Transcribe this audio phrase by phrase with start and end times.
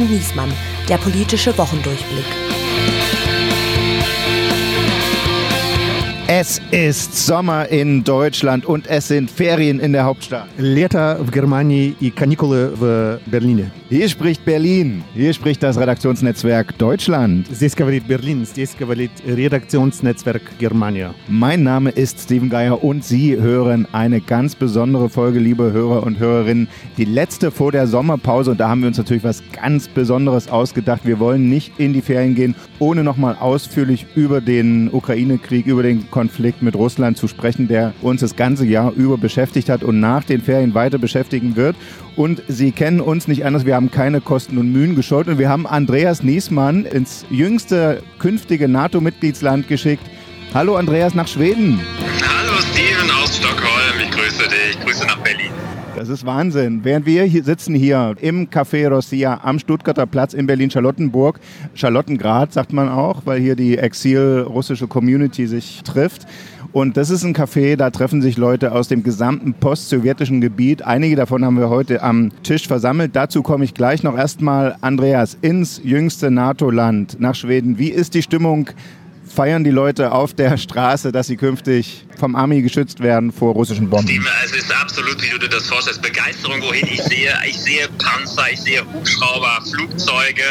[0.00, 0.52] und Niesmann,
[0.88, 2.59] der politische Wochendurchblick.
[6.39, 10.47] Es ist Sommer in Deutschland und es sind Ferien in der Hauptstadt.
[10.57, 13.71] Лето в Германии и каникулы в Берлине.
[13.89, 15.03] Hier spricht Berlin.
[15.13, 17.47] Hier spricht das Redaktionsnetzwerk Deutschland.
[17.51, 21.13] Здесь говорит Берлин, здесь говорит Redaktionsnetzwerk Germania.
[21.27, 26.17] Mein Name ist Steven Geier und Sie hören eine ganz besondere Folge, liebe Hörer und
[26.17, 26.67] Hörerinnen.
[26.97, 31.01] Die letzte vor der Sommerpause und da haben wir uns natürlich was ganz Besonderes ausgedacht.
[31.05, 36.09] Wir wollen nicht in die Ferien gehen, ohne nochmal ausführlich über den Ukraine-Krieg, über den
[36.09, 36.28] Konflikt
[36.60, 40.40] mit Russland zu sprechen, der uns das ganze Jahr über beschäftigt hat und nach den
[40.40, 41.76] Ferien weiter beschäftigen wird.
[42.16, 45.48] Und Sie kennen uns nicht anders, wir haben keine Kosten und Mühen gescheut und wir
[45.48, 50.04] haben Andreas Niesmann ins jüngste künftige NATO-Mitgliedsland geschickt.
[50.54, 51.80] Hallo Andreas nach Schweden.
[52.22, 55.50] Hallo Steven aus Stockholm, ich grüße dich, ich grüße nach Berlin.
[55.96, 56.80] Das ist Wahnsinn.
[56.82, 61.40] Während wir hier sitzen hier im Café Rossia am Stuttgarter Platz in Berlin-Charlottenburg,
[61.74, 66.26] Charlottengrad sagt man auch, weil hier die exil-russische Community sich trifft.
[66.72, 70.82] Und das ist ein Café, da treffen sich Leute aus dem gesamten post-sowjetischen Gebiet.
[70.82, 73.16] Einige davon haben wir heute am Tisch versammelt.
[73.16, 77.78] Dazu komme ich gleich noch erstmal, Andreas, ins jüngste NATO-Land nach Schweden.
[77.78, 78.70] Wie ist die Stimmung
[79.30, 83.88] feiern die Leute auf der Straße, dass sie künftig vom Army geschützt werden vor russischen
[83.88, 84.06] Bomben.
[84.06, 87.32] Steven, es ist absolut, wie du dir das vorstellst, Begeisterung, wohin ich sehe.
[87.46, 90.44] Ich sehe Panzer, ich sehe Hubschrauber, Flugzeuge,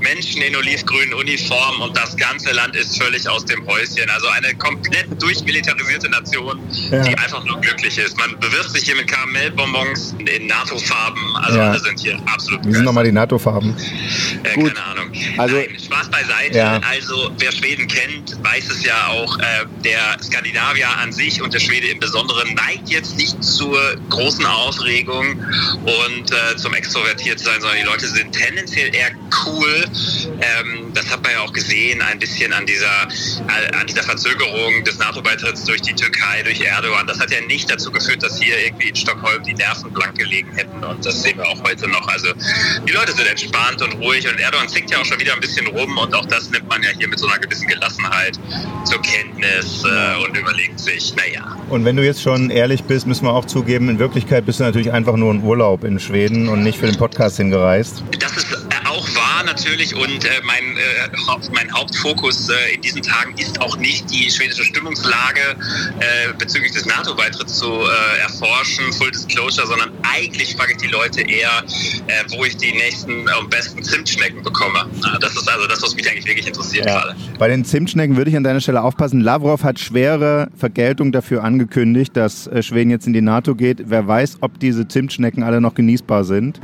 [0.00, 4.08] Menschen in olivgrünen Uniformen und das ganze Land ist völlig aus dem Häuschen.
[4.08, 6.58] Also eine komplett durchmilitarisierte Nation,
[6.90, 7.02] ja.
[7.02, 8.16] die einfach nur glücklich ist.
[8.16, 11.20] Man bewirft sich hier mit Karamellbonbons in NATO-Farben.
[11.42, 11.70] Also ja.
[11.70, 13.76] alle sind hier absolut Wie sind nochmal die NATO-Farben?
[14.42, 15.12] Äh, keine Ahnung.
[15.36, 16.58] Also, Nein, Spaß beiseite.
[16.58, 16.80] Ja.
[16.88, 21.60] Also wer Schweden kennt, weiß es ja auch, äh, der Skandinavier an sich und der
[21.60, 25.42] Schwede im Besonderen neigt jetzt nicht zur großen Aufregung
[25.82, 29.10] und äh, zum Extrovertiertsein, sondern die Leute sind tendenziell eher
[29.46, 29.84] cool.
[30.40, 33.08] Ähm, das hat man ja auch gesehen, ein bisschen an dieser,
[33.48, 37.06] äh, an dieser Verzögerung des NATO-Beitritts durch die Türkei, durch Erdogan.
[37.06, 40.52] Das hat ja nicht dazu geführt, dass hier irgendwie in Stockholm die Nerven blank gelegen
[40.54, 42.06] hätten und das sehen wir auch heute noch.
[42.08, 42.28] Also
[42.86, 45.66] die Leute sind entspannt und ruhig und Erdogan zickt ja auch schon wieder ein bisschen
[45.68, 48.38] rum und auch das nimmt man ja hier mit so einer gewissen Gelassenheit halt
[48.84, 51.56] zur Kenntnis äh, und überlegt sich, naja.
[51.68, 54.64] Und wenn du jetzt schon ehrlich bist, müssen wir auch zugeben, in Wirklichkeit bist du
[54.64, 58.02] natürlich einfach nur in Urlaub in Schweden und nicht für den Podcast hingereist.
[58.18, 58.69] Das ist
[59.60, 64.30] natürlich und äh, mein, äh, mein Hauptfokus äh, in diesen Tagen ist auch nicht die
[64.30, 65.40] schwedische Stimmungslage
[66.00, 71.20] äh, bezüglich des NATO-Beitritts zu äh, erforschen, Full Disclosure, sondern eigentlich frage ich die Leute
[71.22, 71.64] eher,
[72.30, 74.86] wo ich die nächsten und besten Zimtschnecken bekomme.
[75.20, 77.00] das ist also das, was mich eigentlich wirklich interessiert ja.
[77.00, 77.16] gerade.
[77.38, 79.20] Bei den Zimtschnecken würde ich an deiner Stelle aufpassen.
[79.20, 83.82] Lavrov hat schwere Vergeltung dafür angekündigt, dass Schweden jetzt in die NATO geht.
[83.86, 86.60] Wer weiß, ob diese Zimtschnecken alle noch genießbar sind.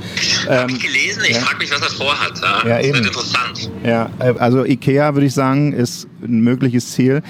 [0.49, 1.23] Habe ähm, ich gelesen.
[1.29, 1.41] Ich ja.
[1.41, 2.41] frage mich, was er vorhat.
[2.41, 2.95] Ja, ja das eben.
[2.95, 3.71] wird interessant.
[3.85, 7.23] Ja, äh, also Ikea würde ich sagen, ist ein mögliches Ziel.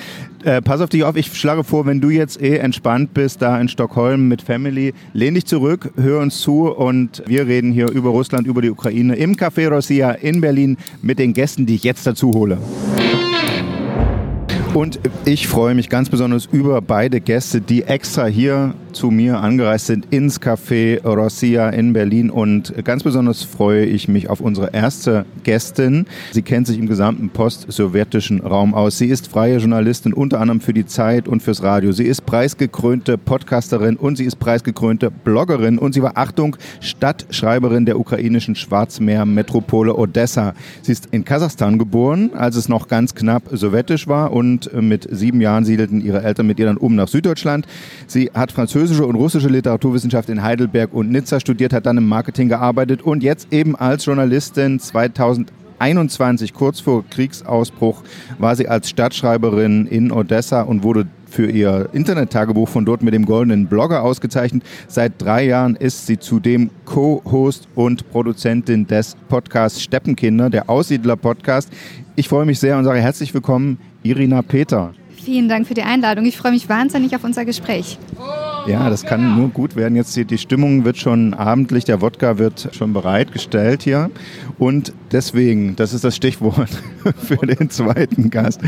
[0.44, 3.60] Äh, pass auf dich auf, ich schlage vor, wenn du jetzt eh entspannt bist, da
[3.60, 8.10] in Stockholm mit Family, lehn dich zurück, hör uns zu und wir reden hier über
[8.10, 12.06] Russland, über die Ukraine im Café Rossia in Berlin mit den Gästen, die ich jetzt
[12.06, 12.59] dazu hole.
[14.72, 19.87] Und ich freue mich ganz besonders über beide Gäste, die extra hier zu mir angereist
[19.87, 22.31] sind ins Café Rossia in Berlin.
[22.31, 26.07] Und ganz besonders freue ich mich auf unsere erste Gästin.
[26.33, 28.97] Sie kennt sich im gesamten post-sowjetischen Raum aus.
[28.97, 31.93] Sie ist freie Journalistin, unter anderem für die Zeit und fürs Radio.
[31.93, 35.77] Sie ist preisgekrönte Podcasterin und sie ist preisgekrönte Bloggerin.
[35.79, 40.55] Und sie war, Achtung, Stadtschreiberin der ukrainischen Schwarzmeermetropole Odessa.
[40.81, 45.43] Sie ist in Kasachstan geboren, als es noch ganz knapp sowjetisch war und mit sieben
[45.43, 47.67] Jahren siedelten ihre Eltern mit ihr dann um nach Süddeutschland.
[48.06, 48.53] Sie hat
[48.87, 53.25] französische und russische Literaturwissenschaft in Heidelberg und Nizza studiert, hat dann im Marketing gearbeitet und
[53.25, 58.05] jetzt eben als Journalistin 2021, kurz vor Kriegsausbruch,
[58.39, 63.27] war sie als Stadtschreiberin in Odessa und wurde für ihr Internet-Tagebuch von dort mit dem
[63.27, 64.63] goldenen Blogger ausgezeichnet.
[64.87, 71.73] Seit drei Jahren ist sie zudem Co-Host und Produzentin des Podcasts Steppenkinder, der Aussiedler-Podcast.
[72.15, 74.93] Ich freue mich sehr und sage herzlich willkommen, Irina Peter.
[75.17, 76.25] Vielen Dank für die Einladung.
[76.25, 77.99] Ich freue mich wahnsinnig auf unser Gespräch.
[78.67, 79.95] Ja, das kann nur gut werden.
[79.95, 84.11] Jetzt die Stimmung wird schon abendlich, der Wodka wird schon bereitgestellt hier.
[84.59, 86.71] Und deswegen, das ist das Stichwort,
[87.17, 88.61] für den zweiten Gast.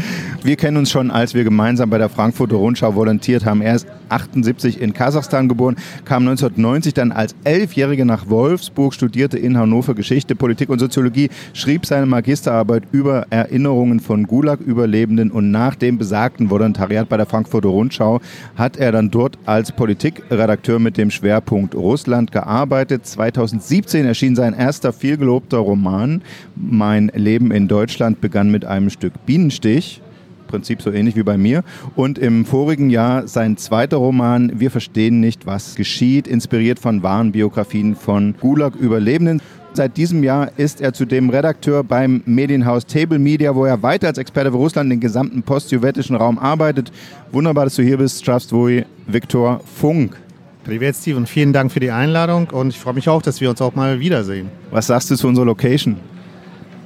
[0.42, 3.60] Wir kennen uns schon, als wir gemeinsam bei der Frankfurter Rundschau volontiert haben.
[3.60, 9.58] Er ist 78 in Kasachstan geboren, kam 1990 dann als Elfjährige nach Wolfsburg, studierte in
[9.58, 15.98] Hannover Geschichte, Politik und Soziologie, schrieb seine Magisterarbeit über Erinnerungen von Gulag-Überlebenden und nach dem
[15.98, 18.20] besagten Volontariat bei der Frankfurter Rundschau
[18.56, 23.06] hat er dann dort als Politikredakteur mit dem Schwerpunkt Russland gearbeitet.
[23.06, 26.22] 2017 erschien sein erster vielgelobter Roman.
[26.56, 30.00] Mein Leben in Deutschland begann mit einem Stück Bienenstich.
[30.48, 31.62] Prinzip so ähnlich wie bei mir.
[31.94, 37.30] Und im vorigen Jahr sein zweiter Roman Wir verstehen nicht, was geschieht, inspiriert von wahren
[37.30, 39.40] Biografien von Gulag-Überlebenden.
[39.74, 44.18] Seit diesem Jahr ist er zudem Redakteur beim Medienhaus Table Media, wo er weiter als
[44.18, 46.90] Experte für Russland den gesamten post-sowjetischen Raum arbeitet.
[47.30, 50.16] Wunderbar, dass du hier bist, Strafstvoi Viktor Funk.
[50.64, 53.48] Privet Steve und vielen Dank für die Einladung und ich freue mich auch, dass wir
[53.48, 54.50] uns auch mal wiedersehen.
[54.70, 55.96] Was sagst du zu unserer Location?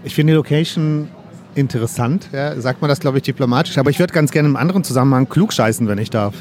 [0.04, 1.08] Ich finde die Location
[1.54, 3.78] interessant, ja, sagt man das, glaube ich, diplomatisch.
[3.78, 6.34] Aber ich würde ganz gerne im anderen Zusammenhang klugscheißen, wenn ich darf.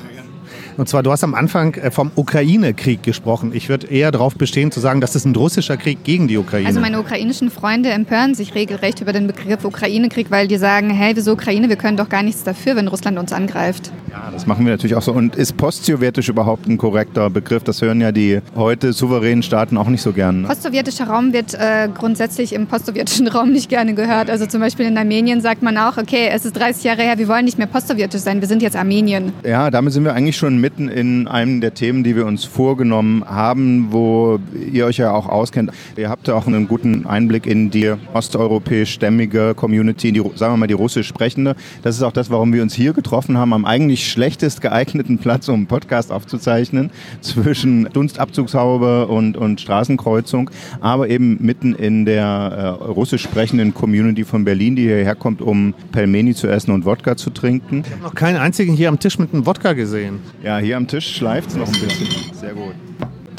[0.78, 3.52] Und zwar, du hast am Anfang äh, vom Ukraine-Krieg gesprochen.
[3.54, 6.68] Ich würde eher darauf bestehen, zu sagen, das ist ein russischer Krieg gegen die Ukraine.
[6.68, 11.16] Also meine ukrainischen Freunde empören sich regelrecht über den Begriff Ukraine-Krieg, weil die sagen, hey,
[11.16, 11.70] wieso Ukraine?
[11.70, 13.92] Wir können doch gar nichts dafür, wenn Russland uns angreift.
[14.10, 15.12] Ja, das machen wir natürlich auch so.
[15.14, 17.64] Und ist postsowjetisch überhaupt ein korrekter Begriff?
[17.64, 20.42] Das hören ja die heute souveränen Staaten auch nicht so gern.
[20.42, 20.48] Ne?
[20.48, 24.30] Postsowjetischer Raum wird äh, grundsätzlich im postsowjetischen Raum nicht gerne gehört.
[24.30, 27.28] Also zum Beispiel in Armenien sagt man auch, okay, es ist 30 Jahre her, wir
[27.28, 29.34] wollen nicht mehr postsowjetisch sein, wir sind jetzt Armenien.
[29.46, 33.26] Ja, damit sind wir eigentlich schon mitten in einem der Themen, die wir uns vorgenommen
[33.26, 34.40] haben, wo
[34.72, 35.72] ihr euch ja auch auskennt.
[35.98, 40.68] Ihr habt ja auch einen guten Einblick in die osteuropäisch-stämmige Community, die, sagen wir mal,
[40.68, 41.56] die russisch sprechende.
[41.82, 45.50] Das ist auch das, warum wir uns hier getroffen haben, am eigentlich schlechtest geeigneten Platz,
[45.50, 46.92] um einen Podcast aufzuzeichnen,
[47.22, 50.50] zwischen Dunstabzugshaube und, und Straßenkreuzung,
[50.80, 55.74] aber eben mitten in der äh, russisch sprechenden Community von Berlin, die hierher kommt, um
[55.92, 57.84] Pelmeni zu essen und Wodka zu trinken.
[57.86, 60.20] Ich habe noch keinen einzigen hier am Tisch mit einem Wodka gesehen.
[60.44, 62.08] Ja, hier am Tisch schleift es noch ein bisschen.
[62.34, 62.74] Sehr gut.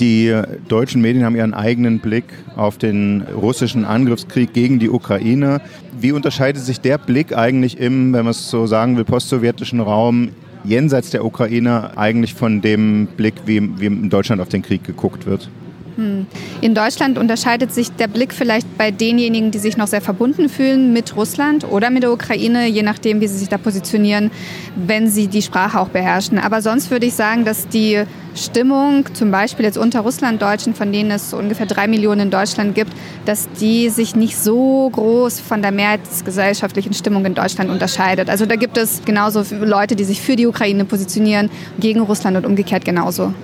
[0.00, 0.34] Die
[0.68, 2.24] deutschen Medien haben ihren eigenen Blick
[2.56, 5.60] auf den russischen Angriffskrieg gegen die Ukraine.
[5.98, 10.30] Wie unterscheidet sich der Blick eigentlich im, wenn man es so sagen will, postsowjetischen Raum
[10.64, 15.26] jenseits der Ukraine eigentlich von dem Blick, wie, wie in Deutschland auf den Krieg geguckt
[15.26, 15.48] wird?
[15.96, 16.26] Hm.
[16.62, 20.92] In Deutschland unterscheidet sich der Blick vielleicht bei denjenigen, die sich noch sehr verbunden fühlen
[20.92, 24.30] mit Russland oder mit der Ukraine, je nachdem, wie sie sich da positionieren,
[24.74, 26.38] wenn sie die Sprache auch beherrschen.
[26.38, 28.04] Aber sonst würde ich sagen, dass die
[28.34, 32.92] Stimmung, zum Beispiel jetzt unter Russlanddeutschen, von denen es ungefähr drei Millionen in Deutschland gibt,
[33.26, 38.30] dass die sich nicht so groß von der mehrheitsgesellschaftlichen Stimmung in Deutschland unterscheidet.
[38.30, 42.46] Also da gibt es genauso Leute, die sich für die Ukraine positionieren, gegen Russland und
[42.46, 43.34] umgekehrt genauso.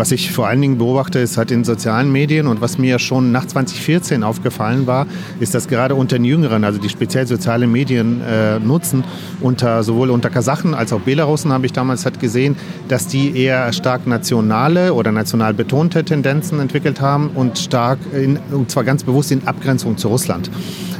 [0.00, 3.32] Was ich vor allen Dingen beobachte, ist halt in sozialen Medien und was mir schon
[3.32, 5.06] nach 2014 aufgefallen war,
[5.40, 9.04] ist, dass gerade unter den Jüngeren, also die speziell soziale Medien äh, nutzen,
[9.42, 12.56] unter, sowohl unter Kasachen als auch Belarusen habe ich damals halt gesehen,
[12.88, 18.70] dass die eher stark nationale oder national betonte Tendenzen entwickelt haben und stark, in, und
[18.70, 20.50] zwar ganz bewusst in Abgrenzung zu Russland.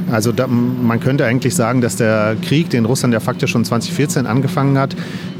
[0.09, 4.25] Also da, man könnte eigentlich sagen, dass der Krieg, den Russland ja faktisch schon 2014
[4.25, 4.95] angefangen hat,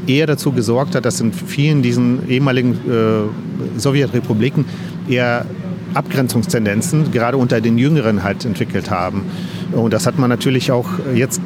[0.06, 4.64] eher dazu gesorgt hat, dass in vielen diesen ehemaligen äh, Sowjetrepubliken
[5.08, 5.46] eher
[5.94, 9.24] Abgrenzungstendenzen gerade unter den Jüngeren halt entwickelt haben.
[9.72, 11.40] Und das hat man natürlich auch jetzt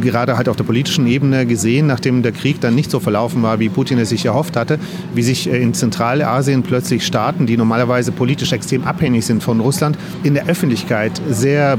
[0.00, 3.58] gerade halt auf der politischen Ebene gesehen, nachdem der Krieg dann nicht so verlaufen war,
[3.58, 4.78] wie Putin es sich erhofft hatte,
[5.14, 10.34] wie sich in Zentralasien plötzlich Staaten, die normalerweise politisch extrem abhängig sind von Russland, in
[10.34, 11.78] der Öffentlichkeit sehr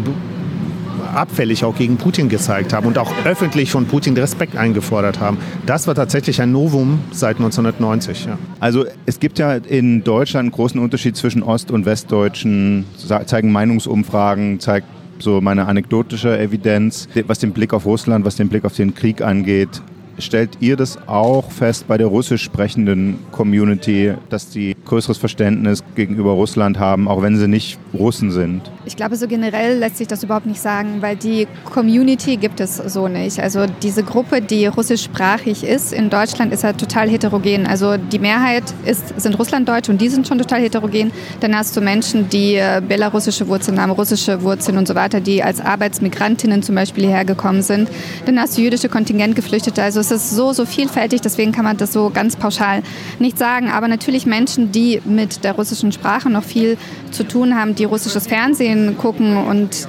[1.07, 5.37] abfällig auch gegen Putin gezeigt haben und auch öffentlich von Putin Respekt eingefordert haben.
[5.65, 8.25] Das war tatsächlich ein Novum seit 1990.
[8.25, 8.37] Ja.
[8.59, 12.85] Also es gibt ja in Deutschland einen großen Unterschied zwischen Ost- und Westdeutschen,
[13.25, 14.87] zeigen Meinungsumfragen, zeigt
[15.19, 19.21] so meine anekdotische Evidenz, was den Blick auf Russland, was den Blick auf den Krieg
[19.21, 19.81] angeht.
[20.19, 26.31] Stellt ihr das auch fest bei der russisch sprechenden Community, dass die größeres Verständnis gegenüber
[26.31, 28.63] Russland haben, auch wenn sie nicht Russen sind?
[28.85, 32.77] Ich glaube, so generell lässt sich das überhaupt nicht sagen, weil die Community gibt es
[32.77, 33.39] so nicht.
[33.39, 37.67] Also diese Gruppe, die russischsprachig ist in Deutschland, ist ja halt total heterogen.
[37.67, 41.11] Also die Mehrheit ist, sind Russlanddeutsche und die sind schon total heterogen.
[41.41, 45.43] Dann hast du Menschen, die äh, belarussische Wurzeln haben, russische Wurzeln und so weiter, die
[45.43, 47.89] als Arbeitsmigrantinnen zum Beispiel hierher gekommen sind.
[48.25, 49.83] Dann hast du jüdische Kontingentgeflüchtete.
[49.83, 52.83] Also es ist so, so vielfältig, deswegen kann man das so ganz pauschal
[53.19, 53.69] nicht sagen.
[53.69, 56.77] Aber natürlich Menschen, die mit der russischen Sprache noch viel
[57.11, 59.87] zu tun haben, die russisches Fernsehen gucken und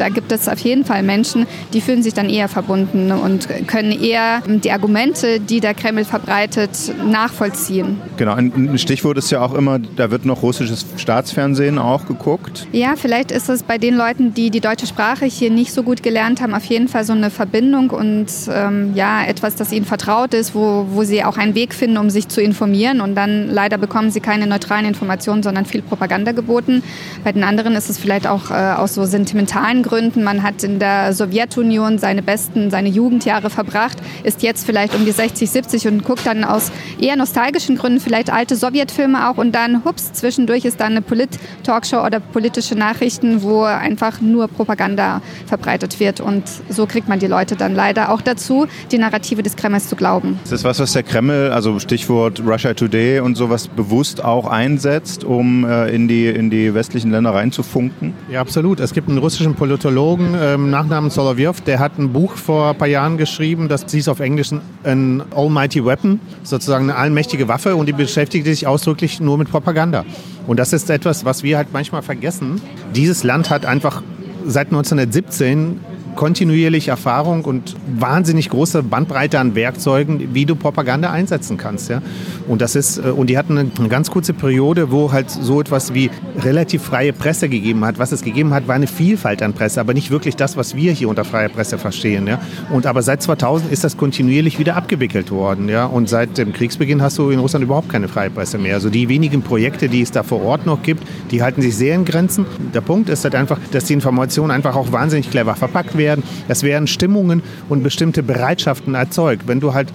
[0.00, 3.92] da gibt es auf jeden Fall Menschen, die fühlen sich dann eher verbunden und können
[3.92, 6.70] eher die Argumente, die der Kreml verbreitet,
[7.06, 8.00] nachvollziehen.
[8.16, 12.66] Genau, ein Stichwort ist ja auch immer, da wird noch russisches Staatsfernsehen auch geguckt.
[12.72, 16.02] Ja, vielleicht ist es bei den Leuten, die die deutsche Sprache hier nicht so gut
[16.02, 20.32] gelernt haben, auf jeden Fall so eine Verbindung und ähm, ja, etwas, das ihnen vertraut
[20.32, 23.76] ist, wo, wo sie auch einen Weg finden, um sich zu informieren und dann leider
[23.76, 26.82] bekommen sie keine neutralen Informationen, sondern viel Propaganda geboten.
[27.22, 29.49] Bei den anderen ist es vielleicht auch äh, aus so sentimentalen
[29.82, 30.22] Gründen.
[30.22, 35.10] Man hat in der Sowjetunion seine besten, seine Jugendjahre verbracht, ist jetzt vielleicht um die
[35.10, 39.84] 60, 70 und guckt dann aus eher nostalgischen Gründen vielleicht alte Sowjetfilme auch und dann,
[39.84, 46.20] hups, zwischendurch ist dann eine Polit-Talkshow oder politische Nachrichten, wo einfach nur Propaganda verbreitet wird
[46.20, 49.96] und so kriegt man die Leute dann leider auch dazu, die Narrative des Kremls zu
[49.96, 50.38] glauben.
[50.44, 55.24] Ist das was, was der Kreml, also Stichwort Russia Today und sowas bewusst auch einsetzt,
[55.24, 58.14] um äh, in, die, in die westlichen Länder reinzufunken?
[58.30, 58.80] Ja, absolut.
[58.80, 62.88] Es gibt einen russischen Politologen, ähm, Nachnamen Solovyov, der hat ein Buch vor ein paar
[62.88, 64.50] Jahren geschrieben, das hieß auf Englisch
[64.84, 70.04] ein Almighty Weapon, sozusagen eine allmächtige Waffe und die beschäftigt sich ausdrücklich nur mit Propaganda.
[70.46, 72.60] Und das ist etwas, was wir halt manchmal vergessen.
[72.94, 74.02] Dieses Land hat einfach
[74.46, 75.80] seit 1917
[76.16, 81.88] kontinuierlich Erfahrung und wahnsinnig große Bandbreite an Werkzeugen, wie du Propaganda einsetzen kannst.
[81.90, 82.02] Ja?
[82.48, 85.94] Und das ist, äh, und die hatten eine ganz kurze Periode, wo halt so etwas
[85.94, 86.10] wie
[86.42, 87.98] relativ freie Presse gegeben hat.
[87.98, 90.92] Was es gegeben hat, war eine Vielfalt an Presse, aber nicht wirklich das, was wir
[90.92, 92.26] hier unter freier Presse verstehen.
[92.26, 92.40] Ja?
[92.70, 95.68] Und aber seit 2000 ist das kontinuierlich wieder abgewickelt worden.
[95.68, 95.86] Ja?
[95.86, 98.74] Und seit dem Kriegsbeginn hast du in Russland überhaupt keine freie Presse mehr.
[98.74, 101.94] Also die wenigen Projekte, die es da vor Ort noch gibt, die halten sich sehr
[101.94, 102.46] in Grenzen.
[102.74, 106.24] Der Punkt ist halt einfach, dass die Informationen einfach auch wahnsinnig clever verpackt werden.
[106.48, 109.46] Es werden Stimmungen und bestimmte Bereitschaften erzeugt.
[109.46, 109.92] Wenn du halt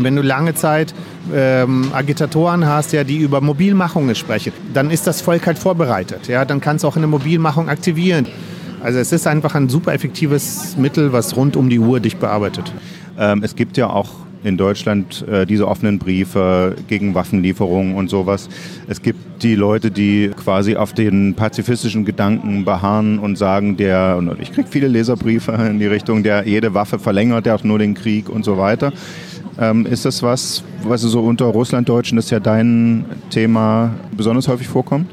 [0.00, 0.94] wenn du lange Zeit
[1.34, 6.28] ähm, Agitatoren hast, ja, die über Mobilmachungen sprechen, dann ist das Volk halt vorbereitet.
[6.28, 8.26] Ja, dann kannst du auch eine Mobilmachung aktivieren.
[8.80, 12.72] Also es ist einfach ein super effektives Mittel, was rund um die Uhr dich bearbeitet.
[13.18, 14.10] Ähm, es gibt ja auch
[14.44, 18.48] in Deutschland äh, diese offenen Briefe gegen Waffenlieferungen und sowas.
[18.86, 24.40] Es gibt die Leute, die quasi auf den pazifistischen Gedanken beharren und sagen, der, und
[24.40, 27.94] ich kriege viele Leserbriefe in die Richtung, der jede Waffe verlängert, der hat nur den
[27.94, 28.92] Krieg und so weiter.
[29.60, 35.10] Ähm, ist das was, was so unter Russlanddeutschen, das ja dein Thema besonders häufig vorkommt?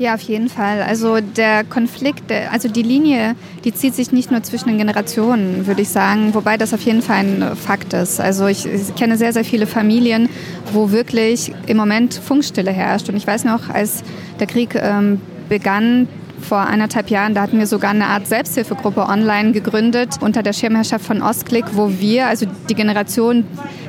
[0.00, 0.80] Ja, auf jeden Fall.
[0.80, 5.82] Also der Konflikt, also die Linie, die zieht sich nicht nur zwischen den Generationen, würde
[5.82, 8.18] ich sagen, wobei das auf jeden Fall ein Fakt ist.
[8.18, 10.30] Also ich, ich kenne sehr, sehr viele Familien,
[10.72, 13.10] wo wirklich im Moment Funkstille herrscht.
[13.10, 14.02] Und ich weiß noch, als
[14.38, 16.08] der Krieg ähm, begann,
[16.40, 21.04] vor anderthalb Jahren, da hatten wir sogar eine Art Selbsthilfegruppe online gegründet unter der Schirmherrschaft
[21.04, 23.44] von Ostklick, wo wir, also die Generation,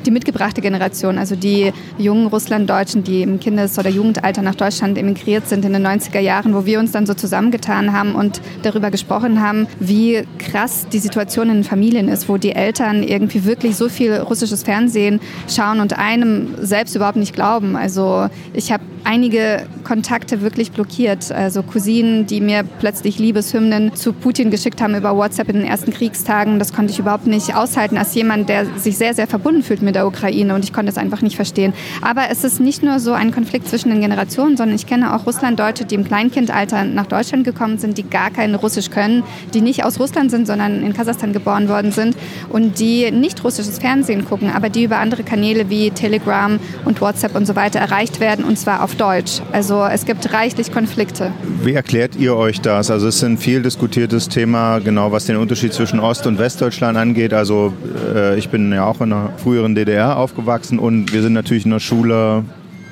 [0.05, 5.47] die mitgebrachte Generation, also die jungen Russlanddeutschen, die im Kindes- oder Jugendalter nach Deutschland emigriert
[5.47, 9.41] sind in den 90er Jahren, wo wir uns dann so zusammengetan haben und darüber gesprochen
[9.41, 13.89] haben, wie krass die Situation in den Familien ist, wo die Eltern irgendwie wirklich so
[13.89, 17.75] viel russisches Fernsehen schauen und einem selbst überhaupt nicht glauben.
[17.75, 21.31] Also ich habe einige Kontakte wirklich blockiert.
[21.31, 25.91] Also Cousinen, die mir plötzlich Liebeshymnen zu Putin geschickt haben über WhatsApp in den ersten
[25.91, 26.59] Kriegstagen.
[26.59, 29.95] Das konnte ich überhaupt nicht aushalten als jemand, der sich sehr, sehr verbunden fühlt mit
[29.95, 31.73] der Ukraine und ich konnte es einfach nicht verstehen.
[32.01, 35.25] Aber es ist nicht nur so ein Konflikt zwischen den Generationen, sondern ich kenne auch
[35.25, 39.83] Russlanddeutsche, die im Kleinkindalter nach Deutschland gekommen sind, die gar kein Russisch können, die nicht
[39.83, 42.15] aus Russland sind, sondern in Kasachstan geboren worden sind
[42.49, 47.35] und die nicht russisches Fernsehen gucken, aber die über andere Kanäle wie Telegram und WhatsApp
[47.35, 49.41] und so weiter erreicht werden und zwar auf Deutsch.
[49.51, 51.31] Also es gibt reichlich Konflikte.
[51.63, 52.91] Wie erklärt ihr euch das?
[52.91, 56.97] Also es ist ein viel diskutiertes Thema, genau was den Unterschied zwischen Ost- und Westdeutschland
[56.97, 57.33] angeht.
[57.33, 57.73] Also
[58.15, 61.71] äh, ich bin ja auch in einer früheren DDR aufgewachsen und wir sind natürlich in
[61.71, 62.43] der Schule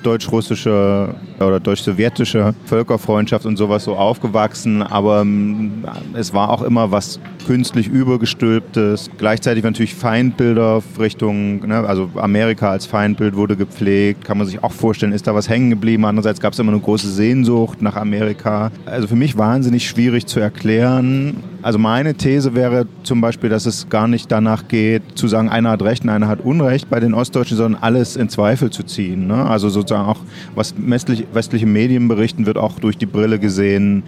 [0.04, 1.16] deutsch-russische
[1.48, 7.88] oder deutsch-sowjetische Völkerfreundschaft und sowas so aufgewachsen, aber ähm, es war auch immer was künstlich
[7.88, 9.10] übergestülptes.
[9.18, 14.72] Gleichzeitig natürlich Feindbilder Richtung, ne, also Amerika als Feindbild wurde gepflegt, kann man sich auch
[14.72, 16.06] vorstellen, ist da was hängen geblieben.
[16.06, 18.72] Andererseits gab es immer eine große Sehnsucht nach Amerika.
[18.86, 21.38] Also für mich wahnsinnig schwierig zu erklären.
[21.62, 25.72] Also meine These wäre zum Beispiel, dass es gar nicht danach geht, zu sagen, einer
[25.72, 29.28] hat Recht und einer hat Unrecht bei den Ostdeutschen, sondern alles in Zweifel zu ziehen.
[29.28, 29.46] Ne?
[29.46, 30.20] Also sozusagen auch,
[30.56, 31.26] was westliche
[31.66, 34.04] Medien berichten, wird auch durch die Brille gesehen,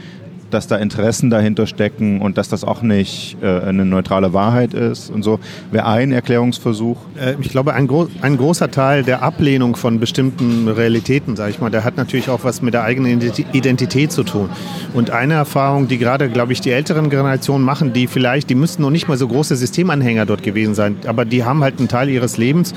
[0.53, 5.09] dass da Interessen dahinter stecken und dass das auch nicht äh, eine neutrale Wahrheit ist
[5.09, 5.39] und so.
[5.71, 6.97] Wäre ein Erklärungsversuch?
[7.19, 11.59] Äh, ich glaube, ein, gro ein, großer Teil der Ablehnung von bestimmten Realitäten, sage ich
[11.59, 13.21] mal, der hat natürlich auch was mit der eigenen
[13.53, 14.49] Identität zu tun.
[14.93, 18.81] Und eine Erfahrung, die gerade, glaube ich, die älteren Generationen machen, die vielleicht, die müssten
[18.81, 22.09] noch nicht mal so große Systemanhänger dort gewesen sein, aber die haben halt einen Teil
[22.09, 22.73] ihres Lebens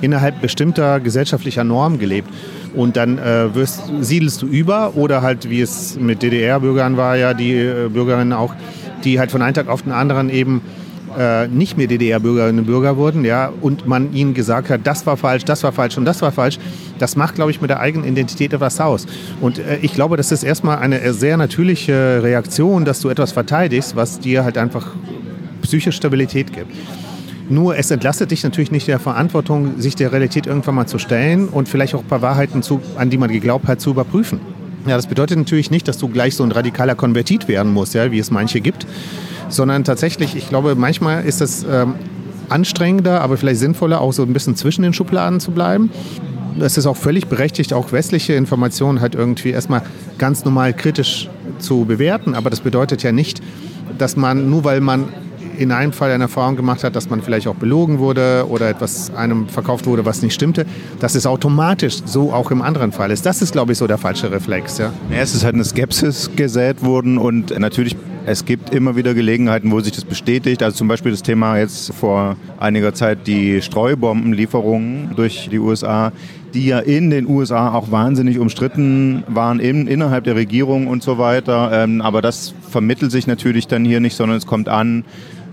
[0.00, 2.28] innerhalb bestimmter gesellschaftlicher Normen gelebt.
[2.74, 7.34] Und dann äh, wirst, siedelst du über oder halt, wie es mit DDR-Bürgern war, ja,
[7.34, 8.54] die äh, Bürgerinnen auch,
[9.04, 10.62] die halt von einem Tag auf den anderen eben
[11.16, 15.16] äh, nicht mehr DDR-Bürgerinnen und Bürger wurden, ja, und man ihnen gesagt hat, das war
[15.16, 16.58] falsch, das war falsch und das war falsch,
[16.98, 19.06] das macht, glaube ich, mit der eigenen Identität etwas aus.
[19.40, 23.96] Und äh, ich glaube, das ist erstmal eine sehr natürliche Reaktion, dass du etwas verteidigst,
[23.96, 24.94] was dir halt einfach
[25.62, 26.72] psychische Stabilität gibt.
[27.50, 31.48] Nur es entlastet dich natürlich nicht der Verantwortung, sich der Realität irgendwann mal zu stellen
[31.48, 34.40] und vielleicht auch ein paar Wahrheiten, zu, an die man geglaubt hat, zu überprüfen.
[34.86, 38.10] Ja, das bedeutet natürlich nicht, dass du gleich so ein radikaler Konvertit werden musst, ja,
[38.12, 38.86] wie es manche gibt,
[39.48, 41.94] sondern tatsächlich, ich glaube, manchmal ist es ähm,
[42.48, 45.90] anstrengender, aber vielleicht sinnvoller, auch so ein bisschen zwischen den Schubladen zu bleiben.
[46.60, 49.82] Es ist auch völlig berechtigt, auch westliche Informationen halt irgendwie erstmal
[50.18, 51.28] ganz normal kritisch
[51.58, 53.42] zu bewerten, aber das bedeutet ja nicht,
[53.96, 55.08] dass man, nur weil man
[55.58, 59.14] in einem Fall eine Erfahrung gemacht hat, dass man vielleicht auch belogen wurde oder etwas
[59.14, 60.66] einem verkauft wurde, was nicht stimmte,
[61.00, 63.26] dass es automatisch so auch im anderen Fall ist.
[63.26, 64.78] Das ist, glaube ich, so der falsche Reflex.
[64.78, 64.92] Ja.
[65.10, 67.96] es ist halt eine Skepsis gesät worden und natürlich
[68.30, 70.62] es gibt immer wieder Gelegenheiten, wo sich das bestätigt.
[70.62, 76.12] Also zum Beispiel das Thema jetzt vor einiger Zeit die Streubombenlieferungen durch die USA,
[76.52, 81.16] die ja in den USA auch wahnsinnig umstritten waren, in, innerhalb der Regierung und so
[81.16, 81.70] weiter.
[81.72, 85.04] Ähm, aber das vermittelt sich natürlich dann hier nicht, sondern es kommt an,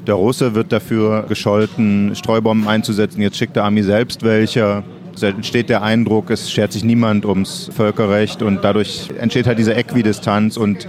[0.08, 3.22] der Russe wird dafür gescholten, Streubomben einzusetzen.
[3.22, 4.84] Jetzt schickt der Army selbst welche.
[5.14, 9.74] Es entsteht der Eindruck, es schert sich niemand ums Völkerrecht und dadurch entsteht halt diese
[9.74, 10.88] Äquidistanz und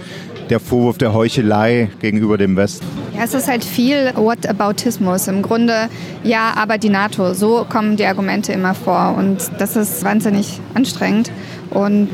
[0.49, 2.85] der Vorwurf der Heuchelei gegenüber dem Westen.
[3.15, 5.27] Ja, es ist halt viel Whataboutismus.
[5.27, 5.89] Im Grunde,
[6.23, 7.33] ja, aber die NATO.
[7.33, 11.31] So kommen die Argumente immer vor und das ist wahnsinnig anstrengend.
[11.69, 12.09] Und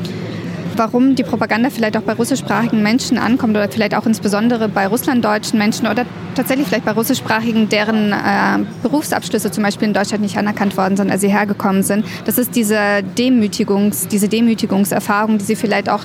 [0.78, 5.58] warum die Propaganda vielleicht auch bei russischsprachigen Menschen ankommt oder vielleicht auch insbesondere bei russlanddeutschen
[5.58, 6.04] Menschen oder
[6.34, 11.10] tatsächlich vielleicht bei russischsprachigen, deren äh, Berufsabschlüsse zum Beispiel in Deutschland nicht anerkannt worden sind,
[11.10, 12.04] als sie hergekommen sind.
[12.24, 16.04] Das ist diese Demütigungs, diese Demütigungserfahrung, die sie vielleicht auch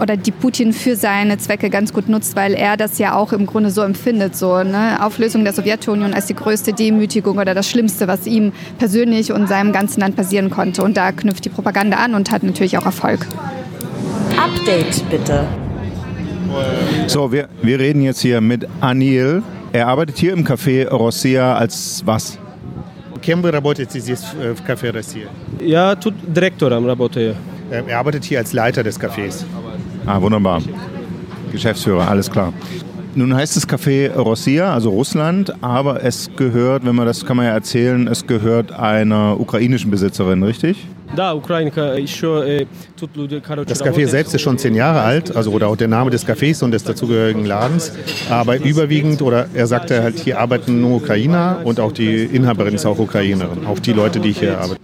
[0.00, 3.46] oder die Putin für seine Zwecke ganz gut nutzt, weil er das ja auch im
[3.46, 4.36] Grunde so empfindet.
[4.36, 5.04] So, ne?
[5.04, 9.72] Auflösung der Sowjetunion als die größte Demütigung oder das Schlimmste, was ihm persönlich und seinem
[9.72, 10.82] ganzen Land passieren konnte.
[10.82, 13.26] Und da knüpft die Propaganda an und hat natürlich auch Erfolg.
[14.36, 15.44] Update bitte.
[17.06, 19.42] So, wir, wir reden jetzt hier mit Anil.
[19.72, 22.38] Er arbeitet hier im Café Rossia als was?
[23.20, 25.26] Кем вы работаете здесь в кафе «Россия»?
[25.60, 27.34] Я тут директором работаю.
[27.70, 29.44] Er arbeitet hier als Leiter des Cafés.
[30.05, 30.61] Ah, wunderbar.
[31.51, 32.51] Geschäftsführer, alles klar.
[33.15, 37.45] Nun heißt es Café Rossia, also Russland, aber es gehört, wenn man das kann man
[37.45, 40.87] ja erzählen, es gehört einer ukrainischen Besitzerin, richtig?
[43.67, 46.63] Das Café selbst ist schon zehn Jahre alt, also oder auch der Name des Cafés
[46.63, 47.91] und des dazugehörigen Ladens.
[48.29, 52.85] Aber überwiegend, oder er sagte halt, hier arbeiten nur Ukrainer und auch die Inhaberin ist
[52.85, 54.81] auch Ukrainerin, auch die Leute, die hier arbeiten.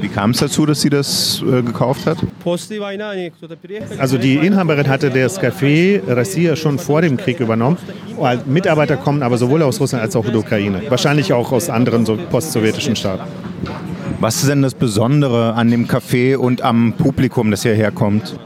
[0.00, 2.18] Wie kam es dazu, dass sie das äh, gekauft hat?
[3.98, 7.78] Also die Inhaberin hatte das Café Rassia schon vor dem Krieg übernommen.
[8.46, 10.82] Mitarbeiter kommen aber sowohl aus Russland als auch aus der Ukraine.
[10.88, 13.51] Wahrscheinlich auch aus anderen so postsowjetischen Staaten.
[14.22, 18.38] Was ist denn das Besondere an dem Café und am Publikum, das hierher kommt?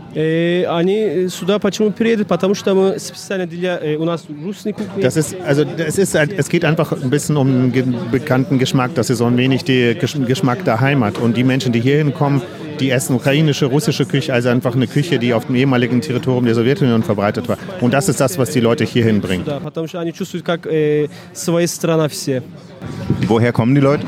[5.03, 8.93] Das ist, also es ist halt, es geht einfach ein bisschen um den bekannten Geschmack.
[8.95, 11.19] Das ist so ein wenig der Geschmack der Heimat.
[11.19, 12.41] Und die Menschen, die hierhin kommen,
[12.81, 16.55] die essen ukrainische, russische Küche, also einfach eine Küche, die auf dem ehemaligen Territorium der
[16.55, 17.59] Sowjetunion verbreitet war.
[17.83, 19.45] Und das ist das, was die Leute hierhin bringen.
[23.27, 24.07] Woher kommen die Leute?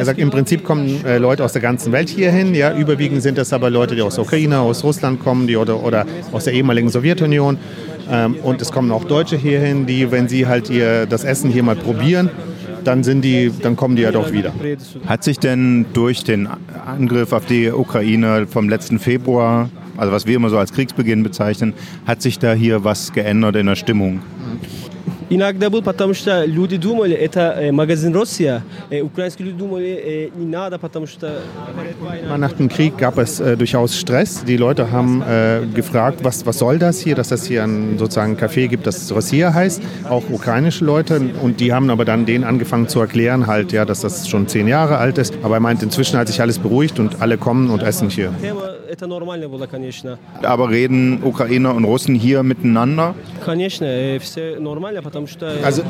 [0.00, 2.54] Er sagt, im Prinzip kommen äh, Leute aus der ganzen Welt hierhin.
[2.54, 5.82] Ja, überwiegend sind das aber Leute, die aus der Ukraine, aus Russland kommen die, oder,
[5.82, 7.58] oder aus der ehemaligen Sowjetunion.
[8.10, 11.62] Ähm, und es kommen auch Deutsche hierhin, die, wenn sie halt ihr, das Essen hier
[11.62, 12.30] mal probieren,
[12.84, 14.52] dann, sind die, dann kommen die ja doch wieder.
[15.06, 16.48] Hat sich denn durch den
[16.86, 21.74] Angriff auf die Ukraine vom letzten Februar, also was wir immer so als Kriegsbeginn bezeichnen,
[22.06, 24.20] hat sich da hier was geändert in der Stimmung?
[25.29, 28.63] Иногда был, потому что люди думали, это э, магазин Россия.
[28.89, 31.41] Äh, украинские люди думали, äh, не надо, потому что...
[32.37, 34.43] Nach dem Krieg gab es äh, durchaus Stress.
[34.45, 38.35] Die Leute haben äh, gefragt, was, was soll das hier, dass es hier ein sozusagen
[38.37, 39.81] Café gibt, das Russia heißt.
[40.09, 41.19] Auch ukrainische Leute.
[41.41, 44.67] Und die haben aber dann denen angefangen zu erklären, halt, ja, dass das schon zehn
[44.67, 45.33] Jahre alt ist.
[45.41, 48.31] Aber er meint, inzwischen hat sich alles beruhigt und alle kommen und essen hier.
[50.41, 53.15] Aber reden Ukrainer und Russen hier miteinander?
[53.43, 53.85] Конечно,
[54.19, 55.01] все нормально,
[55.63, 55.83] also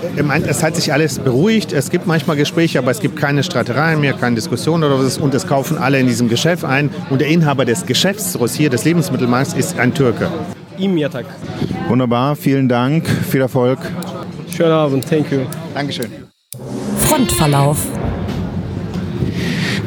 [0.47, 1.73] es hat sich alles beruhigt.
[1.73, 5.17] Es gibt manchmal Gespräche, aber es gibt keine Streitereien mehr, keine Diskussionen oder was.
[5.17, 6.89] Und es kaufen alle in diesem Geschäft ein.
[7.09, 10.29] Und der Inhaber des Geschäfts, hier des Lebensmittelmarkts, ist ein Türke.
[11.87, 13.79] Wunderbar, vielen Dank, viel Erfolg.
[14.55, 15.41] Schönen Abend, thank you.
[15.73, 16.11] Dankeschön.
[16.97, 17.77] Frontverlauf.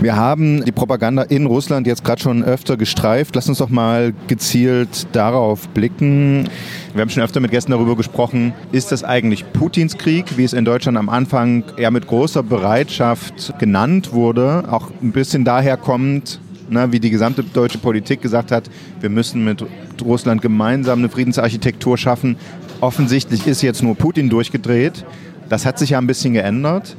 [0.01, 3.35] Wir haben die Propaganda in Russland jetzt gerade schon öfter gestreift.
[3.35, 6.49] Lass uns doch mal gezielt darauf blicken.
[6.95, 10.53] Wir haben schon öfter mit Gästen darüber gesprochen, ist das eigentlich Putins Krieg, wie es
[10.53, 16.39] in Deutschland am Anfang eher mit großer Bereitschaft genannt wurde, auch ein bisschen daher kommt,
[16.67, 19.63] ne, wie die gesamte deutsche Politik gesagt hat, wir müssen mit
[20.03, 22.37] Russland gemeinsam eine Friedensarchitektur schaffen.
[22.79, 25.05] Offensichtlich ist jetzt nur Putin durchgedreht.
[25.51, 26.95] Das hat sich ja ein bisschen geändert.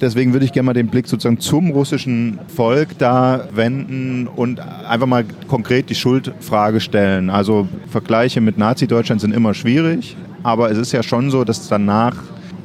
[0.00, 5.06] Deswegen würde ich gerne mal den Blick sozusagen zum russischen Volk da wenden und einfach
[5.06, 7.30] mal konkret die Schuldfrage stellen.
[7.30, 12.16] Also Vergleiche mit Nazi-Deutschland sind immer schwierig, aber es ist ja schon so, dass danach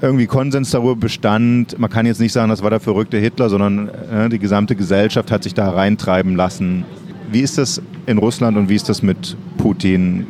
[0.02, 1.78] irgendwie Konsens darüber bestand.
[1.80, 5.32] Man kann jetzt nicht sagen, das war der verrückte Hitler, sondern äh, die gesamte Gesellschaft
[5.32, 6.84] hat sich da reintreiben lassen.
[7.32, 10.26] Wie ist das in Russland und wie ist das mit Putin?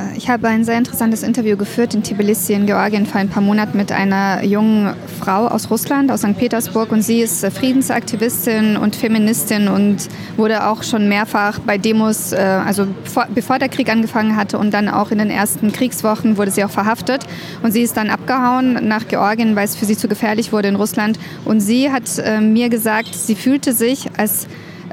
[0.00, 3.42] Äh, ich habe ein sehr interessantes Interview geführt in Tbilisi in Georgien vor ein paar
[3.42, 6.36] Monaten mit einer jungen Frau aus Russland, aus St.
[6.36, 6.92] Petersburg.
[6.92, 12.86] Und sie ist Friedensaktivistin und Feministin und wurde auch schon mehrfach bei Demos, äh, also
[13.34, 16.70] bevor der Krieg angefangen hatte und dann auch in den ersten Kriegswochen wurde sie auch
[16.70, 17.26] verhaftet.
[17.62, 20.76] Und sie ist dann abgehauen nach Georgien, weil es für sie zu gefährlich wurde in
[20.76, 21.18] Russland.
[21.44, 24.48] Und sie hat äh, mir gesagt, sie fühlte sich als äh,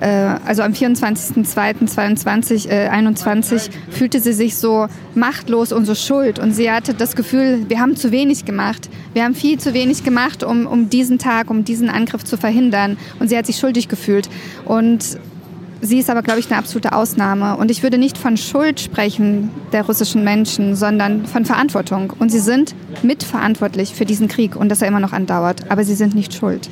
[0.06, 6.38] also am 24.02.2021 äh, 21, fühlte sie sich so machtlos und so schuld.
[6.40, 8.90] Und sie hatte das Gefühl, wir haben zu wenig gemacht.
[9.14, 12.98] Wir haben viel zu wenig gemacht, um, um diesen Tag, um diesen Angriff zu verhindern.
[13.20, 14.30] Und sie hat sich schuldig gefühlt.
[14.66, 15.18] Und
[15.82, 17.58] sie ist aber, glaube ich, eine absolute Ausnahme.
[17.58, 22.14] Und ich würde nicht von Schuld sprechen der russischen Menschen, sondern von Verantwortung.
[22.20, 25.72] Und sie sind mitverantwortlich für diesen Krieg und dass er immer noch andauert.
[25.72, 26.70] Aber sie sind nicht schuld.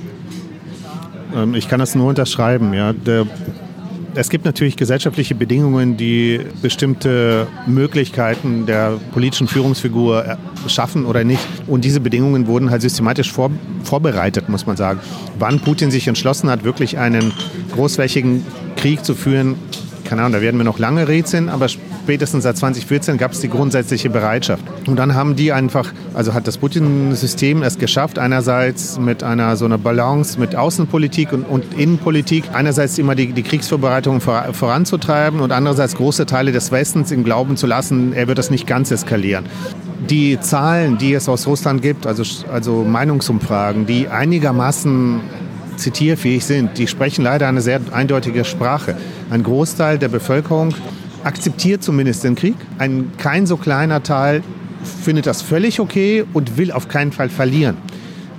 [1.33, 2.73] Ähm, ich kann das nur unterschreiben.
[2.73, 2.93] Ja.
[2.93, 3.25] Der,
[4.15, 11.45] es gibt natürlich gesellschaftliche Bedingungen, die bestimmte Möglichkeiten der politischen Führungsfigur schaffen oder nicht.
[11.67, 13.51] Und diese Bedingungen wurden halt systematisch vor,
[13.83, 15.01] vorbereitet, muss man sagen.
[15.37, 17.33] Wann Putin sich entschlossen hat, wirklich einen
[17.73, 18.45] großflächigen
[18.77, 19.55] Krieg zu führen,
[20.05, 21.67] keine Ahnung, da werden wir noch lange rätseln, aber
[22.05, 24.63] spätestens seit 2014 gab es die grundsätzliche Bereitschaft.
[24.85, 29.65] Und dann haben die einfach, also hat das Putin-System es geschafft, einerseits mit einer so
[29.65, 35.51] einer Balance mit Außenpolitik und, und Innenpolitik, einerseits immer die, die Kriegsvorbereitungen vor, voranzutreiben und
[35.51, 39.45] andererseits große Teile des Westens im Glauben zu lassen, er wird das nicht ganz eskalieren
[40.07, 45.19] die Zahlen, die es aus Russland gibt, also, also Meinungsumfragen, die einigermaßen
[45.77, 48.95] zitierfähig sind, die sprechen leider eine sehr eindeutige Sprache.
[49.29, 50.73] Ein Großteil der Bevölkerung
[51.24, 52.56] akzeptiert zumindest den Krieg.
[52.78, 54.42] Ein kein so kleiner Teil
[55.02, 57.76] findet das völlig okay und will auf keinen Fall verlieren.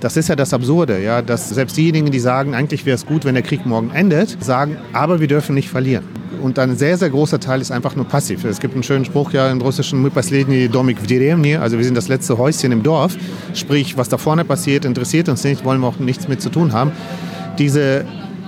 [0.00, 3.24] Das ist ja das Absurde, ja, dass selbst diejenigen, die sagen, eigentlich wäre es gut,
[3.24, 6.02] wenn der Krieg morgen endet, sagen, aber wir dürfen nicht verlieren.
[6.42, 8.44] Und ein sehr, sehr großer Teil ist einfach nur passiv.
[8.44, 11.84] Es gibt einen schönen Spruch ja im russischen «Мы последний домик в деревне», also wir
[11.84, 13.16] sind das letzte Häuschen im Dorf.
[13.54, 16.72] Sprich, was da vorne passiert, interessiert uns nicht, wollen wir auch nichts mit zu tun
[16.72, 16.90] haben.
[17.60, 18.04] Diese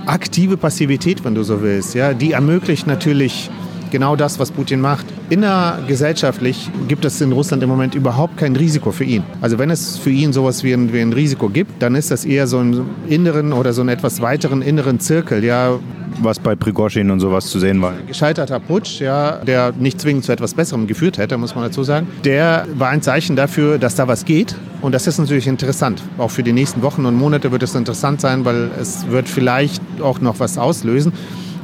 [0.06, 3.48] aktive Passivität, wenn du so willst, ja, die ermöglicht natürlich
[3.91, 5.05] genau das, was Putin macht.
[5.29, 9.23] Innergesellschaftlich gibt es in Russland im Moment überhaupt kein Risiko für ihn.
[9.41, 12.25] Also wenn es für ihn sowas wie ein, wie ein Risiko gibt, dann ist das
[12.25, 15.79] eher so einen inneren oder so einen etwas weiteren inneren Zirkel, ja.
[16.21, 17.93] Was bei Prigozhin und sowas zu sehen war.
[18.07, 22.07] Gescheiterter Putsch, ja, der nicht zwingend zu etwas Besserem geführt hätte, muss man dazu sagen.
[22.25, 24.55] Der war ein Zeichen dafür, dass da was geht.
[24.81, 26.01] Und das ist natürlich interessant.
[26.17, 29.81] Auch für die nächsten Wochen und Monate wird es interessant sein, weil es wird vielleicht
[30.01, 31.13] auch noch was auslösen.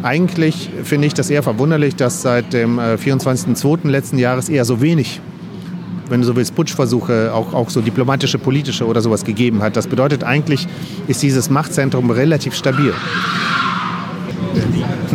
[0.06, 3.88] Eigentlich finde ich das eher verwunderlich, dass seit dem 24.02.
[3.88, 5.20] Äh, letzten Jahres eher so wenig
[6.08, 9.76] wenn du so willst, Putschversuche, auch, auch so diplomatische, politische oder sowas gegeben hat.
[9.76, 10.68] Das bedeutet eigentlich,
[11.08, 12.94] ist dieses Machtzentrum relativ stabil.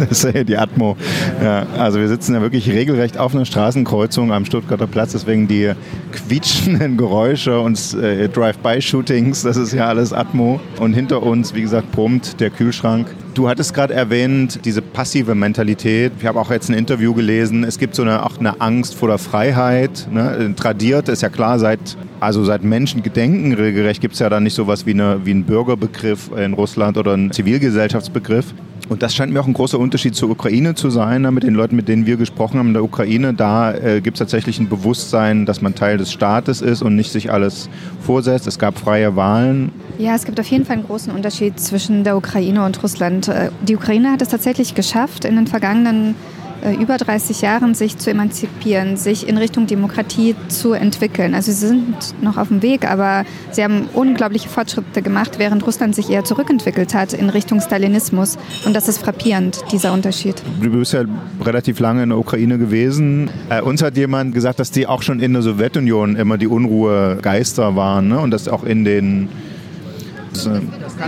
[0.09, 0.96] Das ist die Atmo.
[1.42, 5.72] Ja, also wir sitzen ja wirklich regelrecht auf einer Straßenkreuzung am Stuttgarter Platz, deswegen die
[6.12, 10.59] quietschenden Geräusche und äh, Drive-by-Shootings, das ist ja alles Atmo.
[10.79, 13.09] Und hinter uns, wie gesagt, brummt der Kühlschrank.
[13.35, 16.12] Du hattest gerade erwähnt, diese passive Mentalität.
[16.19, 17.62] Ich habe auch jetzt ein Interview gelesen.
[17.62, 20.09] Es gibt so eine, auch eine Angst vor der Freiheit.
[20.11, 20.53] Ne?
[20.57, 24.85] Tradiert ist ja klar, seit, also seit Menschengedenken regelrecht gibt es ja dann nicht sowas
[24.85, 28.53] wie, wie einen Bürgerbegriff in Russland oder einen Zivilgesellschaftsbegriff.
[28.90, 31.23] Und das scheint mir auch ein großer Unterschied zur Ukraine zu sein.
[31.23, 31.31] Ne?
[31.31, 34.19] Mit den Leuten, mit denen wir gesprochen haben in der Ukraine, da äh, gibt es
[34.19, 38.49] tatsächlich ein Bewusstsein, dass man Teil des Staates ist und nicht sich alles vorsetzt.
[38.49, 39.71] Es gab freie Wahlen.
[39.99, 43.19] Ja, es gibt auf jeden Fall einen großen Unterschied zwischen der Ukraine und Russland.
[43.28, 46.14] Äh, die Ukraine hat es tatsächlich geschafft, in den vergangenen
[46.62, 51.35] äh, über 30 Jahren sich zu emanzipieren, sich in Richtung Demokratie zu entwickeln.
[51.35, 55.94] Also sie sind noch auf dem Weg, aber sie haben unglaubliche Fortschritte gemacht, während Russland
[55.94, 58.37] sich eher zurückentwickelt hat in Richtung Stalinismus.
[58.66, 60.42] Und das ist frappierend, dieser Unterschied.
[60.61, 61.04] Du bist ja
[61.42, 63.30] relativ lange in der Ukraine gewesen.
[63.48, 67.74] Äh, uns hat jemand gesagt, dass die auch schon in der Sowjetunion immer die Unruhegeister
[67.76, 68.18] waren ne?
[68.18, 69.28] und dass auch in den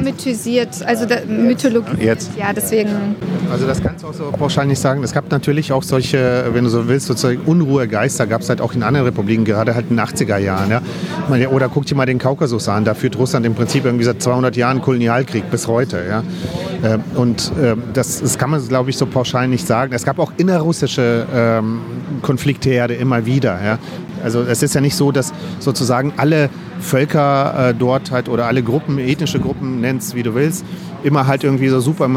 [0.02, 2.04] mythisiert, also Mythologie.
[2.04, 2.30] Jetzt.
[2.36, 2.90] Ja, deswegen.
[3.50, 5.02] Also das kannst du auch so pauschal nicht sagen.
[5.02, 8.74] Es gab natürlich auch solche, wenn du so willst, sozusagen Unruhegeister gab es halt auch
[8.74, 10.70] in anderen Republiken, gerade halt in den 80er Jahren.
[10.70, 10.82] Ja.
[11.48, 14.56] Oder guck dir mal den Kaukasus an, da führt Russland im Prinzip irgendwie seit 200
[14.56, 16.02] Jahren Kolonialkrieg bis heute.
[16.08, 16.22] Ja.
[16.84, 19.92] Ähm, und ähm, das, das kann man, glaube ich, so pauschal nicht sagen.
[19.92, 21.80] Es gab auch innerrussische ähm,
[22.22, 23.58] Konfliktherde immer wieder.
[23.62, 23.78] Ja.
[24.22, 28.62] Also es ist ja nicht so, dass sozusagen alle Völker äh, dort halt oder alle
[28.62, 30.64] Gruppen, ethnische Gruppen, nennst wie du willst,
[31.02, 32.08] immer halt irgendwie so super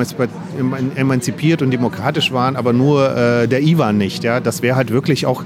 [0.95, 4.23] emanzipiert und demokratisch waren, aber nur äh, der Iwan nicht.
[4.23, 4.39] Ja?
[4.39, 5.43] Das wäre halt wirklich auch,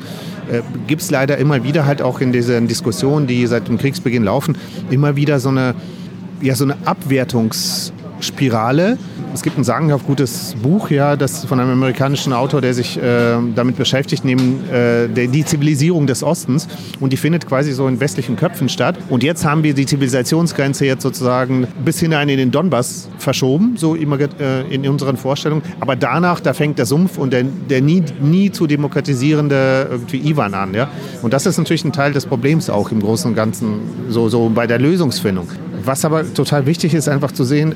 [0.51, 4.23] äh, gibt es leider immer wieder halt auch in diesen Diskussionen, die seit dem Kriegsbeginn
[4.23, 4.57] laufen,
[4.89, 5.75] immer wieder so eine,
[6.41, 8.97] ja, so eine Abwertungsspirale
[9.33, 13.37] es gibt ein sagenhaft gutes Buch, ja, das von einem amerikanischen Autor, der sich äh,
[13.55, 16.67] damit beschäftigt, neben äh, der, die Zivilisierung des Ostens.
[16.99, 18.97] Und die findet quasi so in westlichen Köpfen statt.
[19.09, 23.95] Und jetzt haben wir die Zivilisationsgrenze jetzt sozusagen bis hinein in den Donbass verschoben, so
[23.95, 25.63] immer äh, in unseren Vorstellungen.
[25.79, 30.53] Aber danach, da fängt der Sumpf und der, der nie, nie zu demokratisierende irgendwie Iwan
[30.53, 30.73] an.
[30.73, 30.89] Ja?
[31.21, 34.49] Und das ist natürlich ein Teil des Problems auch im Großen und Ganzen, so, so
[34.49, 35.47] bei der Lösungsfindung.
[35.83, 37.75] Was aber total wichtig ist, einfach zu sehen,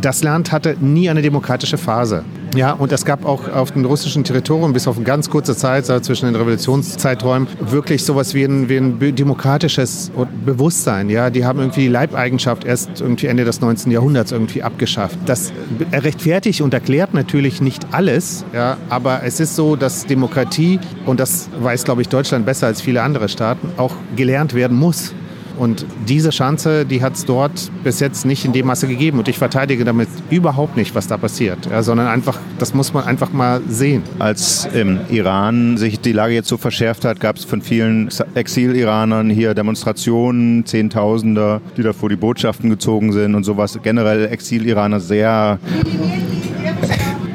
[0.00, 2.24] das Land hatte nie eine demokratische Phase.
[2.54, 5.86] Ja, und es gab auch auf dem russischen Territorium bis auf eine ganz kurze Zeit,
[5.86, 10.12] zwischen den Revolutionszeiträumen, wirklich sowas wie ein, wie ein demokratisches
[10.44, 11.10] Bewusstsein.
[11.10, 13.90] Ja, die haben irgendwie die Leibeigenschaft erst irgendwie Ende des 19.
[13.90, 15.18] Jahrhunderts irgendwie abgeschafft.
[15.26, 15.52] Das
[15.92, 21.48] rechtfertigt und erklärt natürlich nicht alles, ja, aber es ist so, dass Demokratie, und das
[21.60, 25.12] weiß, glaube ich, Deutschland besser als viele andere Staaten, auch gelernt werden muss.
[25.58, 29.18] Und diese Chance, die hat es dort bis jetzt nicht in dem Maße gegeben.
[29.18, 33.04] Und ich verteidige damit überhaupt nicht, was da passiert, ja, sondern einfach, das muss man
[33.04, 34.02] einfach mal sehen.
[34.18, 39.30] Als im Iran sich die Lage jetzt so verschärft hat, gab es von vielen Exil-Iranern
[39.30, 43.78] hier Demonstrationen, Zehntausender, die da vor die Botschaften gezogen sind und sowas.
[43.82, 45.58] Generell Exil-Iraner sehr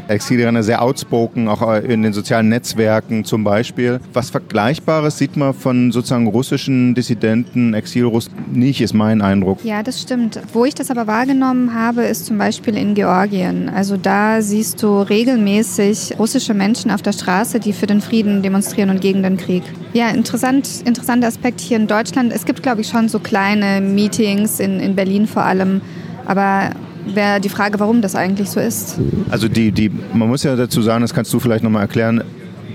[0.10, 4.00] Exiliraner sehr outspoken, auch äh, in den sozialen Netzwerken zum Beispiel.
[4.14, 9.64] Was Vergleichbares sieht man von sozusagen russischen Dissidenten, Exilrussen nicht, ist mein Eindruck.
[9.64, 10.40] Ja, das stimmt.
[10.54, 13.70] Wo ich das aber wahrgenommen habe, ist zum Beispiel in Georgien.
[13.70, 18.90] Also da siehst du regelmäßig russische Menschen auf der Straße, die für den Frieden demonstrieren
[18.90, 19.64] und gegen den Krieg.
[19.94, 22.34] Ja, interessant, interessanter Aspekt hier in Deutschland.
[22.34, 25.82] Es gibt, glaube ich, schon so kleine Meetings in, in Berlin vor allem.
[26.26, 26.72] Aber
[27.16, 28.98] wäre die Frage, warum das eigentlich so ist.
[29.30, 32.24] Also die, die, man muss ja dazu sagen, das kannst du vielleicht nochmal erklären,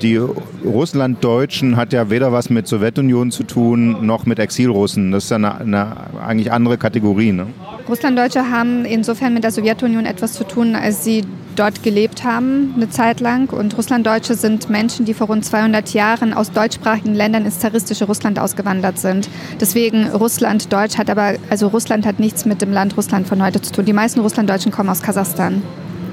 [0.02, 0.16] die
[0.64, 5.12] Russlanddeutschen hat ja weder was mit Sowjetunion zu tun, noch mit Exilrussen.
[5.12, 7.32] Das ist ja eine, eine eigentlich andere Kategorie.
[7.32, 7.46] Ne?
[7.88, 11.24] Russlanddeutsche haben insofern mit der Sowjetunion etwas zu tun, als sie
[11.56, 13.52] dort gelebt haben eine Zeit lang.
[13.52, 18.38] Und Russlanddeutsche sind Menschen, die vor rund 200 Jahren aus deutschsprachigen Ländern ins zaristische Russland
[18.38, 19.28] ausgewandert sind.
[19.60, 23.72] Deswegen Russlanddeutsch hat aber, also Russland hat nichts mit dem Land Russland von heute zu
[23.72, 23.84] tun.
[23.84, 25.62] Die meisten Russlanddeutschen kommen aus Kasachstan.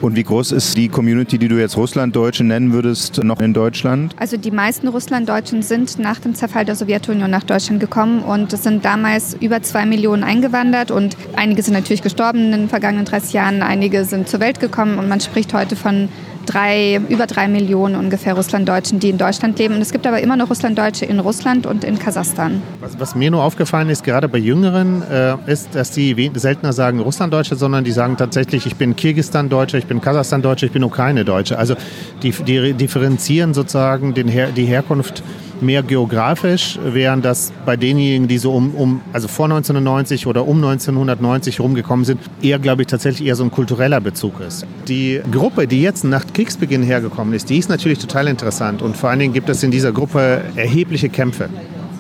[0.02, 4.16] Und wie groß ist die Community, die du jetzt Russlanddeutsche nennen würdest, noch in Deutschland?
[4.18, 8.64] Also die meisten Russlanddeutschen sind nach dem Zerfall der Sowjetunion nach Deutschland gekommen und es
[8.64, 13.34] sind damals über zwei Millionen eingewandert und einige sind natürlich gestorben in den vergangenen 30
[13.34, 16.10] Jahren, einige sind zur Welt gekommen und man spricht heute von
[16.46, 19.76] drei, über drei Millionen ungefähr Russlanddeutschen, die in Deutschland leben.
[19.76, 22.62] Und es gibt aber immer noch Russlanddeutsche in Russland und in Kasachstan.
[22.80, 27.00] Was, was mir nur aufgefallen ist, gerade bei Jüngeren, äh, ist, dass die seltener sagen
[27.00, 31.58] Russlanddeutsche, sondern die sagen tatsächlich, ich bin Kirgistan-Deutsche, ich bin Kasachstan-Deutsche, ich bin Ukraine-Deutsche.
[31.58, 31.76] Also
[32.24, 35.24] die, die differenzieren sozusagen den Her die Herkunft
[35.62, 40.58] mehr geografisch, während das bei denjenigen, die so um, um also vor 1990 oder um
[40.58, 44.66] 1990 rumgekommen sind, eher, glaube ich, tatsächlich eher so ein kultureller Bezug ist.
[44.88, 49.10] Die Gruppe, die jetzt nach Kriegsbeginn hergekommen ist, die ist natürlich total interessant und vor
[49.10, 51.50] allen Dingen gibt es in dieser Gruppe erhebliche Kämpfe.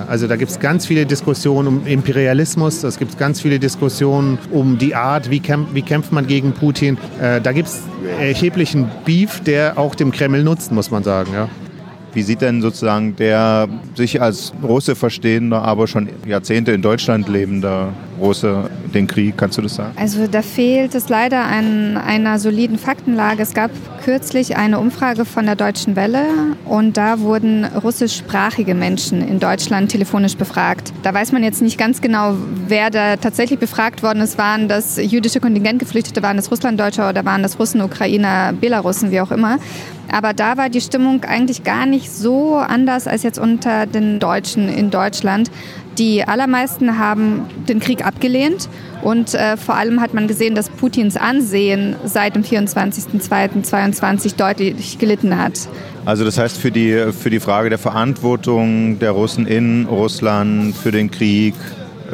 [0.07, 4.77] Also da gibt es ganz viele Diskussionen um Imperialismus, es gibt ganz viele Diskussionen um
[4.77, 6.97] die Art, wie, kämpft, wie kämpft man gegen Putin.
[7.21, 7.81] Äh, da gibt es
[8.19, 11.31] erheblichen Beef, der auch dem Kreml nutzt, muss man sagen.
[11.33, 11.49] Ja.
[12.13, 17.89] Wie sieht denn sozusagen der sich als Russe verstehende, aber schon Jahrzehnte in Deutschland lebende
[18.19, 19.37] Russe den Krieg?
[19.37, 19.93] Kannst du das sagen?
[19.95, 23.41] Also da fehlt es leider an einer soliden Faktenlage.
[23.41, 23.71] Es gab
[24.03, 26.25] kürzlich eine Umfrage von der Deutschen Welle
[26.65, 30.91] und da wurden russischsprachige Menschen in Deutschland telefonisch befragt.
[31.03, 32.35] Da weiß man jetzt nicht ganz genau,
[32.67, 34.37] wer da tatsächlich befragt worden ist.
[34.37, 39.31] Waren das jüdische Kontingentgeflüchtete, waren das Russlanddeutsche oder waren das Russen, Ukrainer, Belarussen, wie auch
[39.31, 39.59] immer.
[40.11, 44.67] Aber da war die Stimmung eigentlich gar nicht so anders als jetzt unter den Deutschen
[44.69, 45.49] in Deutschland.
[45.97, 48.69] Die allermeisten haben den Krieg abgelehnt
[49.01, 55.37] und äh, vor allem hat man gesehen, dass Putins Ansehen seit dem 24.02.2022 deutlich gelitten
[55.37, 55.67] hat.
[56.05, 60.91] Also das heißt, für die, für die Frage der Verantwortung der Russen in Russland, für
[60.91, 61.55] den Krieg,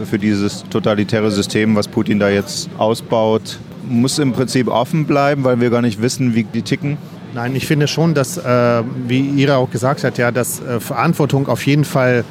[0.05, 5.61] für dieses totalitäre System, was Putin da jetzt ausbaut, muss im Prinzip offen bleiben, weil
[5.61, 6.97] wir gar nicht wissen, wie die ticken?
[7.33, 11.47] Nein, ich finde schon, dass, äh, wie Ira auch gesagt hat, ja, dass äh, Verantwortung
[11.47, 12.23] auf jeden Fall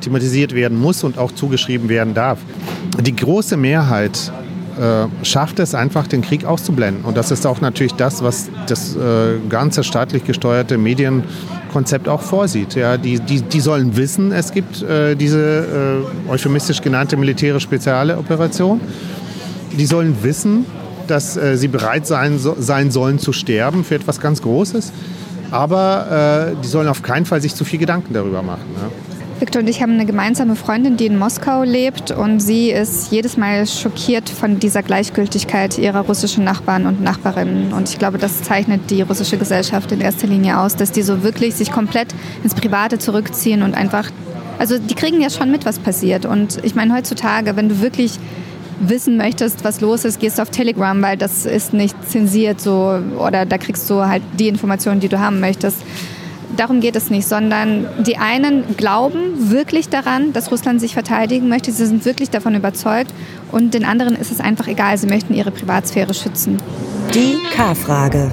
[0.00, 2.38] thematisiert werden muss und auch zugeschrieben werden darf.
[3.00, 4.32] Die große Mehrheit
[4.78, 7.04] äh, schafft es einfach, den Krieg auszublenden.
[7.04, 12.74] Und das ist auch natürlich das, was das äh, ganze staatlich gesteuerte Medienkonzept auch vorsieht.
[12.74, 18.80] Ja, die, die, die sollen wissen, es gibt äh, diese äh, euphemistisch genannte militärische Spezialoperation.
[19.76, 20.64] Die sollen wissen,
[21.10, 24.92] dass äh, sie bereit sein, so, sein sollen zu sterben für etwas ganz Großes.
[25.50, 28.64] Aber äh, die sollen auf keinen Fall sich zu viel Gedanken darüber machen.
[28.76, 28.90] Ja.
[29.40, 33.36] Victor und ich haben eine gemeinsame Freundin, die in Moskau lebt und sie ist jedes
[33.36, 37.72] Mal schockiert von dieser Gleichgültigkeit ihrer russischen Nachbarn und Nachbarinnen.
[37.72, 41.22] Und ich glaube, das zeichnet die russische Gesellschaft in erster Linie aus, dass die so
[41.22, 42.08] wirklich sich komplett
[42.42, 44.10] ins Private zurückziehen und einfach,
[44.58, 46.26] also die kriegen ja schon mit, was passiert.
[46.26, 48.18] Und ich meine, heutzutage, wenn du wirklich
[48.80, 53.00] wissen möchtest, was los ist, gehst du auf Telegram, weil das ist nicht zensiert so
[53.18, 55.82] oder da kriegst du halt die Informationen, die du haben möchtest.
[56.56, 61.70] Darum geht es nicht, sondern die einen glauben wirklich daran, dass Russland sich verteidigen möchte.
[61.70, 63.12] Sie sind wirklich davon überzeugt.
[63.52, 64.96] Und den anderen ist es einfach egal.
[64.98, 66.56] Sie möchten ihre Privatsphäre schützen.
[67.14, 68.32] Die K-Frage.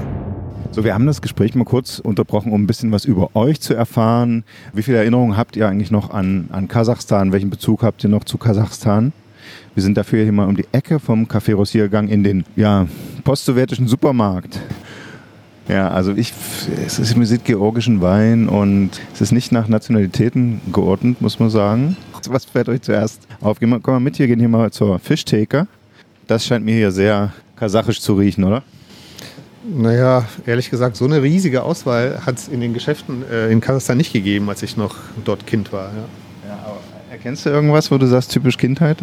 [0.71, 3.73] So, wir haben das Gespräch mal kurz unterbrochen, um ein bisschen was über euch zu
[3.73, 4.43] erfahren.
[4.73, 7.31] Wie viele Erinnerungen habt ihr eigentlich noch an, an Kasachstan?
[7.31, 9.13] Welchen Bezug habt ihr noch zu Kasachstan?
[9.75, 12.87] Wir sind dafür hier mal um die Ecke vom Café Rossier gegangen in den ja,
[13.25, 14.61] postsowjetischen Supermarkt.
[15.67, 16.31] Ja, also ich,
[16.85, 21.49] es ist, man sieht georgischen Wein und es ist nicht nach Nationalitäten geordnet, muss man
[21.49, 21.97] sagen.
[22.29, 23.59] Was fällt euch zuerst auf?
[23.59, 25.67] Komm mal mit, wir gehen hier mal zur Fischtheke.
[26.25, 28.63] Das scheint mir hier sehr kasachisch zu riechen, oder?
[29.67, 33.97] Naja, ehrlich gesagt, so eine riesige Auswahl hat es in den Geschäften äh, in Kasachstan
[33.97, 35.87] nicht gegeben, als ich noch dort Kind war.
[35.87, 36.47] Ja.
[36.47, 36.77] Ja,
[37.11, 38.99] erkennst du irgendwas, wo du sagst, typisch Kindheit?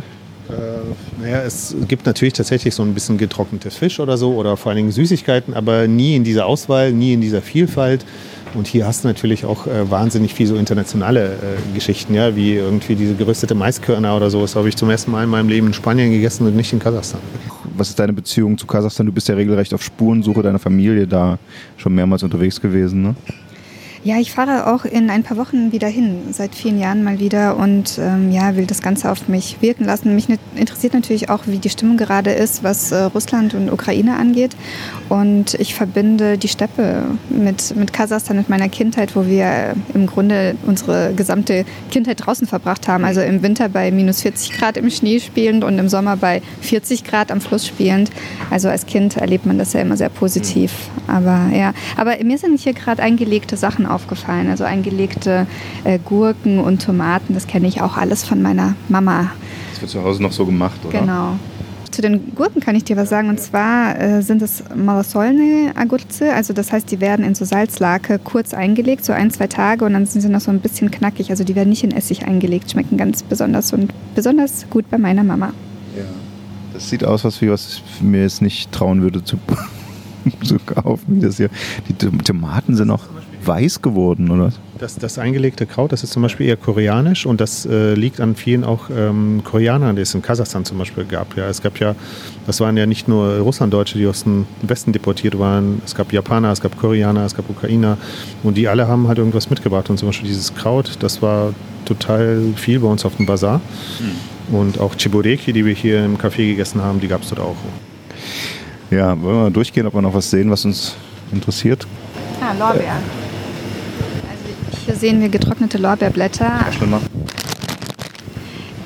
[0.52, 4.70] Äh, naja, es gibt natürlich tatsächlich so ein bisschen getrocknetes Fisch oder so oder vor
[4.70, 8.04] allen Dingen Süßigkeiten, aber nie in dieser Auswahl, nie in dieser Vielfalt.
[8.54, 12.54] Und hier hast du natürlich auch äh, wahnsinnig viel so internationale äh, Geschichten, ja, wie
[12.54, 14.42] irgendwie diese geröstete Maiskörner oder so.
[14.42, 16.78] Das habe ich zum ersten Mal in meinem Leben in Spanien gegessen und nicht in
[16.78, 17.20] Kasachstan.
[17.74, 19.06] Was ist deine Beziehung zu Kasachstan?
[19.06, 21.38] Du bist ja regelrecht auf Spurensuche deiner Familie da
[21.78, 23.14] schon mehrmals unterwegs gewesen, ne?
[24.04, 27.56] Ja, ich fahre auch in ein paar Wochen wieder hin, seit vielen Jahren mal wieder
[27.56, 30.16] und ähm, ja, will das Ganze auf mich wirken lassen.
[30.16, 34.56] Mich interessiert natürlich auch, wie die Stimmung gerade ist, was äh, Russland und Ukraine angeht.
[35.08, 40.56] Und ich verbinde die Steppe mit, mit Kasachstan, mit meiner Kindheit, wo wir im Grunde
[40.66, 43.04] unsere gesamte Kindheit draußen verbracht haben.
[43.04, 47.04] Also im Winter bei minus 40 Grad im Schnee spielend und im Sommer bei 40
[47.04, 48.10] Grad am Fluss spielend.
[48.50, 50.72] Also als Kind erlebt man das ja immer sehr positiv.
[51.06, 54.48] Aber ja, aber mir sind hier gerade eingelegte Sachen aufgefallen.
[54.48, 55.46] Also eingelegte
[55.84, 59.30] äh, Gurken und Tomaten, das kenne ich auch alles von meiner Mama.
[59.72, 61.00] Das wird zu Hause noch so gemacht, oder?
[61.00, 61.36] Genau.
[61.92, 63.28] Zu den Gurken kann ich dir was sagen.
[63.28, 66.32] Und zwar äh, sind es Malasolne Agurze.
[66.32, 69.84] Also das heißt, die werden in so Salzlake kurz eingelegt, so ein, zwei Tage.
[69.84, 71.30] Und dann sind sie noch so ein bisschen knackig.
[71.30, 72.70] Also die werden nicht in Essig eingelegt.
[72.70, 75.52] Schmecken ganz besonders und besonders gut bei meiner Mama.
[75.94, 76.04] Ja.
[76.72, 79.36] Das sieht aus, was, was ich mir jetzt nicht trauen würde zu,
[80.42, 81.20] zu kaufen.
[81.20, 81.50] Das hier.
[81.88, 83.04] Die Tomaten sind auch
[83.46, 84.52] weiß geworden, oder?
[84.78, 88.34] Das, das eingelegte Kraut, das ist zum Beispiel eher koreanisch und das äh, liegt an
[88.34, 91.36] vielen auch ähm, Koreanern, die es in Kasachstan zum Beispiel gab.
[91.36, 91.94] Ja, es gab ja,
[92.46, 95.82] das waren ja nicht nur Russlanddeutsche, die aus dem Westen deportiert waren.
[95.84, 97.96] Es gab Japaner, es gab Koreaner, es gab Ukrainer
[98.42, 99.88] und die alle haben halt irgendwas mitgebracht.
[99.90, 103.60] Und zum Beispiel dieses Kraut, das war total viel bei uns auf dem Bazar.
[104.00, 104.56] Mhm.
[104.56, 107.56] Und auch Chiboreki, die wir hier im Café gegessen haben, die gab es dort auch.
[108.90, 110.96] Ja, wollen wir mal durchgehen, ob wir noch was sehen, was uns
[111.32, 111.86] interessiert?
[112.40, 112.96] Ah, Lorbeer.
[114.84, 116.66] Hier sehen wir getrocknete Lorbeerblätter.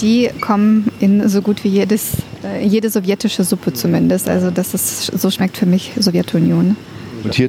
[0.01, 4.29] Die kommen in so gut wie jedes, äh, jede sowjetische Suppe zumindest.
[4.29, 6.77] Also das ist, so schmeckt für mich Sowjetunion.
[7.25, 7.49] Und hier,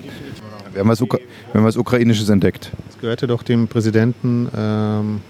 [0.72, 1.18] wir haben was, Ukra
[1.52, 2.72] wir haben was Ukrainisches entdeckt.
[2.88, 5.22] Das gehörte doch dem Präsidenten, ähm,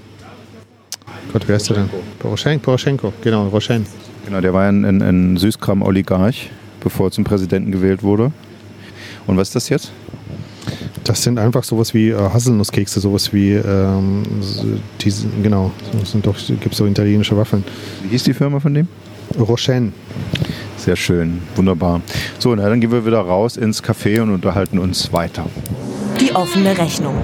[1.34, 1.90] Gott, wer ist der denn?
[2.20, 3.86] Poroschenko, Poroschenko, genau, Roshen.
[4.26, 6.50] Genau, der war ein, ein, ein Süßkram-Oligarch,
[6.82, 8.32] bevor er zum Präsidenten gewählt wurde.
[9.26, 9.92] Und was ist das jetzt?
[11.08, 14.24] Das sind einfach sowas wie äh, Haselnusskekse, sowas wie, ähm,
[15.00, 17.64] die, genau, das sind doch, gibt so italienische Waffeln.
[18.04, 18.90] Wie hieß die Firma von dem?
[19.40, 19.94] Rochen.
[20.76, 22.02] Sehr schön, wunderbar.
[22.40, 25.46] So, na, dann gehen wir wieder raus ins Café und unterhalten uns weiter.
[26.20, 27.16] Die offene Rechnung.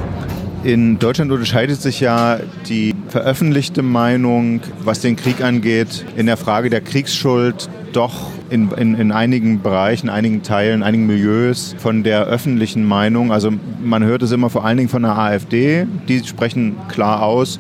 [0.63, 6.69] In Deutschland unterscheidet sich ja die veröffentlichte Meinung, was den Krieg angeht, in der Frage
[6.69, 12.85] der Kriegsschuld doch in, in, in einigen Bereichen, einigen Teilen, einigen Milieus von der öffentlichen
[12.85, 13.31] Meinung.
[13.31, 13.49] Also
[13.83, 17.59] man hört es immer vor allen Dingen von der AfD, die sprechen klar aus,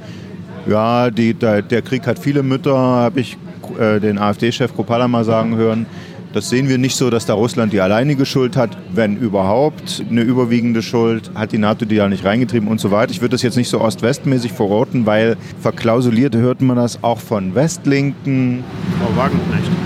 [0.67, 3.37] Ja, die, der, der Krieg hat viele Mütter, habe ich
[3.79, 5.87] äh, den AfD-Chef Kropala mal sagen hören.
[6.31, 10.21] Das sehen wir nicht so, dass da Russland die alleinige Schuld hat, wenn überhaupt eine
[10.21, 13.11] überwiegende Schuld, hat die NATO die da nicht reingetrieben und so weiter.
[13.11, 17.53] Ich würde das jetzt nicht so ost-west-mäßig verorten, weil verklausuliert hört man das auch von
[17.55, 18.63] Westlinken.
[18.99, 19.82] Frau Wagenknecht.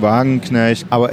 [0.00, 1.10] Wagenknecht, aber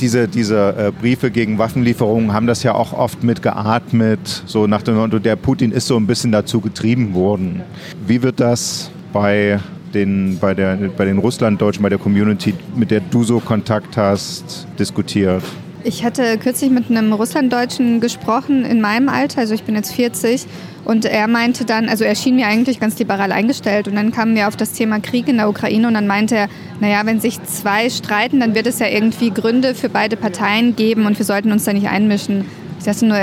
[0.00, 4.82] diese, diese äh, Briefe gegen Waffenlieferungen haben das ja auch oft mit geatmet, so nach
[4.82, 7.62] dem Motto, der Putin ist so ein bisschen dazu getrieben worden.
[8.06, 9.60] Wie wird das bei
[9.94, 15.42] den, bei, bei den Russlanddeutschen, bei der Community, mit der du so Kontakt hast, diskutiert?
[15.84, 20.46] Ich hatte kürzlich mit einem Russlanddeutschen gesprochen in meinem Alter, also ich bin jetzt 40,
[20.84, 24.34] und er meinte dann, also er schien mir eigentlich ganz liberal eingestellt und dann kamen
[24.34, 26.48] wir auf das Thema Krieg in der Ukraine und dann meinte er,
[26.80, 31.06] naja, wenn sich zwei streiten, dann wird es ja irgendwie Gründe für beide Parteien geben
[31.06, 32.46] und wir sollten uns da nicht einmischen.
[32.78, 33.16] Ich dachte nur,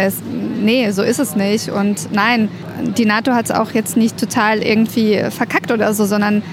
[0.61, 1.69] nee, so ist es nicht.
[1.69, 2.47] Und nein,
[2.97, 6.43] die NATO hat es auch jetzt nicht total irgendwie verkackt oder so, sondern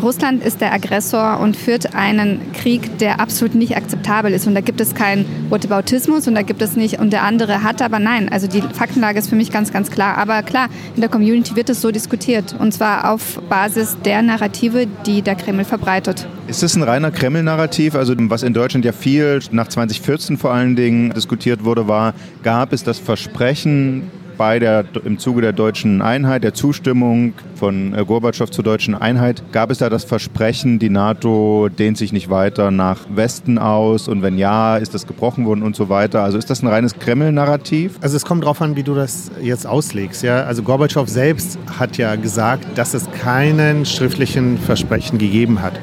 [0.00, 4.46] Russland ist der Aggressor und führt einen Krieg, der absolut nicht akzeptabel ist.
[4.46, 7.82] Und da gibt es keinen Whataboutismus und da gibt es nicht, und der andere hat,
[7.82, 8.28] aber nein.
[8.30, 10.16] Also die Faktenlage ist für mich ganz, ganz klar.
[10.18, 12.54] Aber klar, in der Community wird es so diskutiert.
[12.58, 16.26] Und zwar auf Basis der Narrative, die der Kreml verbreitet.
[16.46, 17.94] Ist das ein reiner Kreml-Narrativ?
[17.94, 22.72] Also was in Deutschland ja viel nach 2014 vor allen Dingen diskutiert wurde, war, gab
[22.72, 24.10] es das Versprechen
[24.40, 29.42] bei der, im Zuge der deutschen Einheit, der Zustimmung von äh, Gorbatschow zur deutschen Einheit,
[29.52, 34.22] gab es da das Versprechen, die NATO dehnt sich nicht weiter nach Westen aus und
[34.22, 36.22] wenn ja, ist das gebrochen worden und so weiter.
[36.22, 37.98] Also ist das ein reines Kreml-Narrativ?
[38.00, 40.22] Also es kommt darauf an, wie du das jetzt auslegst.
[40.22, 40.44] Ja?
[40.44, 45.78] Also Gorbatschow selbst hat ja gesagt, dass es keinen schriftlichen Versprechen gegeben hat.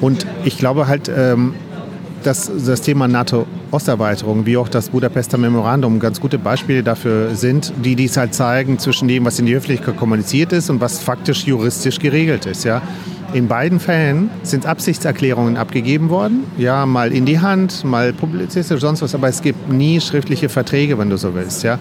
[0.00, 1.54] Und ich glaube halt, ähm,
[2.22, 7.96] dass das Thema NATO-Osterweiterung, wie auch das Budapester Memorandum, ganz gute Beispiele dafür sind, die
[7.96, 11.98] dies halt zeigen zwischen dem, was in die Öffentlichkeit kommuniziert ist und was faktisch juristisch
[11.98, 12.64] geregelt ist.
[12.64, 12.82] Ja.
[13.32, 19.02] In beiden Fällen sind Absichtserklärungen abgegeben worden, ja, mal in die Hand, mal publizistisch, sonst
[19.02, 21.62] was, aber es gibt nie schriftliche Verträge, wenn du so willst.
[21.62, 21.78] Ja.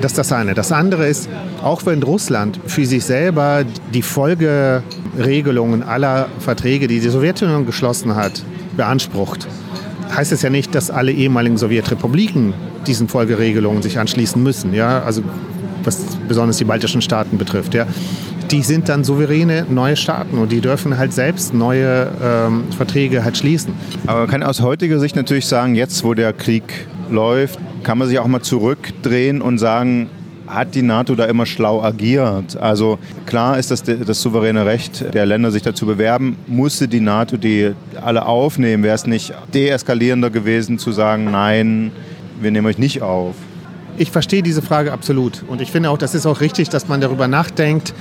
[0.00, 0.54] Das ist das eine.
[0.54, 1.28] Das andere ist,
[1.62, 8.42] auch wenn Russland für sich selber die Folgeregelungen aller Verträge, die die Sowjetunion geschlossen hat,
[8.76, 9.46] beansprucht,
[10.14, 12.54] heißt es ja nicht, dass alle ehemaligen Sowjetrepubliken
[12.86, 14.74] diesen Folgeregelungen sich anschließen müssen.
[14.74, 15.02] Ja?
[15.02, 15.22] Also
[15.84, 17.74] was besonders die baltischen Staaten betrifft.
[17.74, 17.86] Ja?
[18.50, 23.36] Die sind dann souveräne neue Staaten und die dürfen halt selbst neue ähm, Verträge halt
[23.36, 23.74] schließen.
[24.06, 28.08] Aber man kann aus heutiger Sicht natürlich sagen, jetzt wo der Krieg läuft, kann man
[28.08, 30.10] sich auch mal zurückdrehen und sagen,
[30.46, 32.56] hat die NATO da immer schlau agiert.
[32.56, 36.36] Also klar ist das das souveräne Recht der Länder, sich dazu bewerben.
[36.46, 37.72] Musste die NATO die
[38.02, 38.82] alle aufnehmen?
[38.82, 41.92] Wäre es nicht deeskalierender gewesen zu sagen, nein,
[42.40, 43.34] wir nehmen euch nicht auf?
[43.98, 45.42] Ich verstehe diese Frage absolut.
[45.48, 47.94] Und ich finde auch, das ist auch richtig, dass man darüber nachdenkt,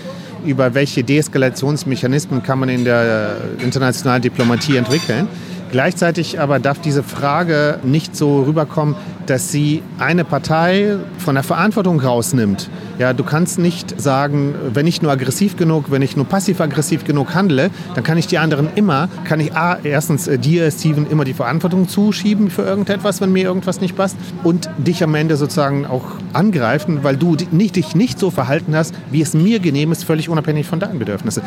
[0.46, 5.28] über welche Deeskalationsmechanismen kann man in der internationalen Diplomatie entwickeln.
[5.72, 8.95] Gleichzeitig aber darf diese Frage nicht so rüberkommen,
[9.26, 12.70] dass sie eine Partei von der Verantwortung rausnimmt.
[12.99, 17.34] Ja, du kannst nicht sagen, wenn ich nur aggressiv genug, wenn ich nur passiv-aggressiv genug
[17.34, 21.26] handle, dann kann ich die anderen immer, kann ich A, erstens äh, dir, Steven, immer
[21.26, 25.86] die Verantwortung zuschieben für irgendetwas, wenn mir irgendwas nicht passt und dich am Ende sozusagen
[25.86, 30.30] auch angreifen, weil du dich nicht so verhalten hast, wie es mir genehm ist, völlig
[30.30, 31.41] unabhängig von deinen Bedürfnissen.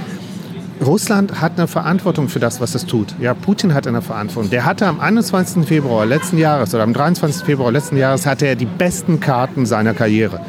[0.85, 3.15] Russland hat eine Verantwortung für das, was es tut.
[3.21, 4.51] Ja, Putin hat eine Verantwortung.
[4.51, 5.67] Der hatte am 21.
[5.67, 7.45] Februar letzten Jahres oder am 23.
[7.45, 10.41] Februar letzten Jahres hatte er die besten Karten seiner Karriere.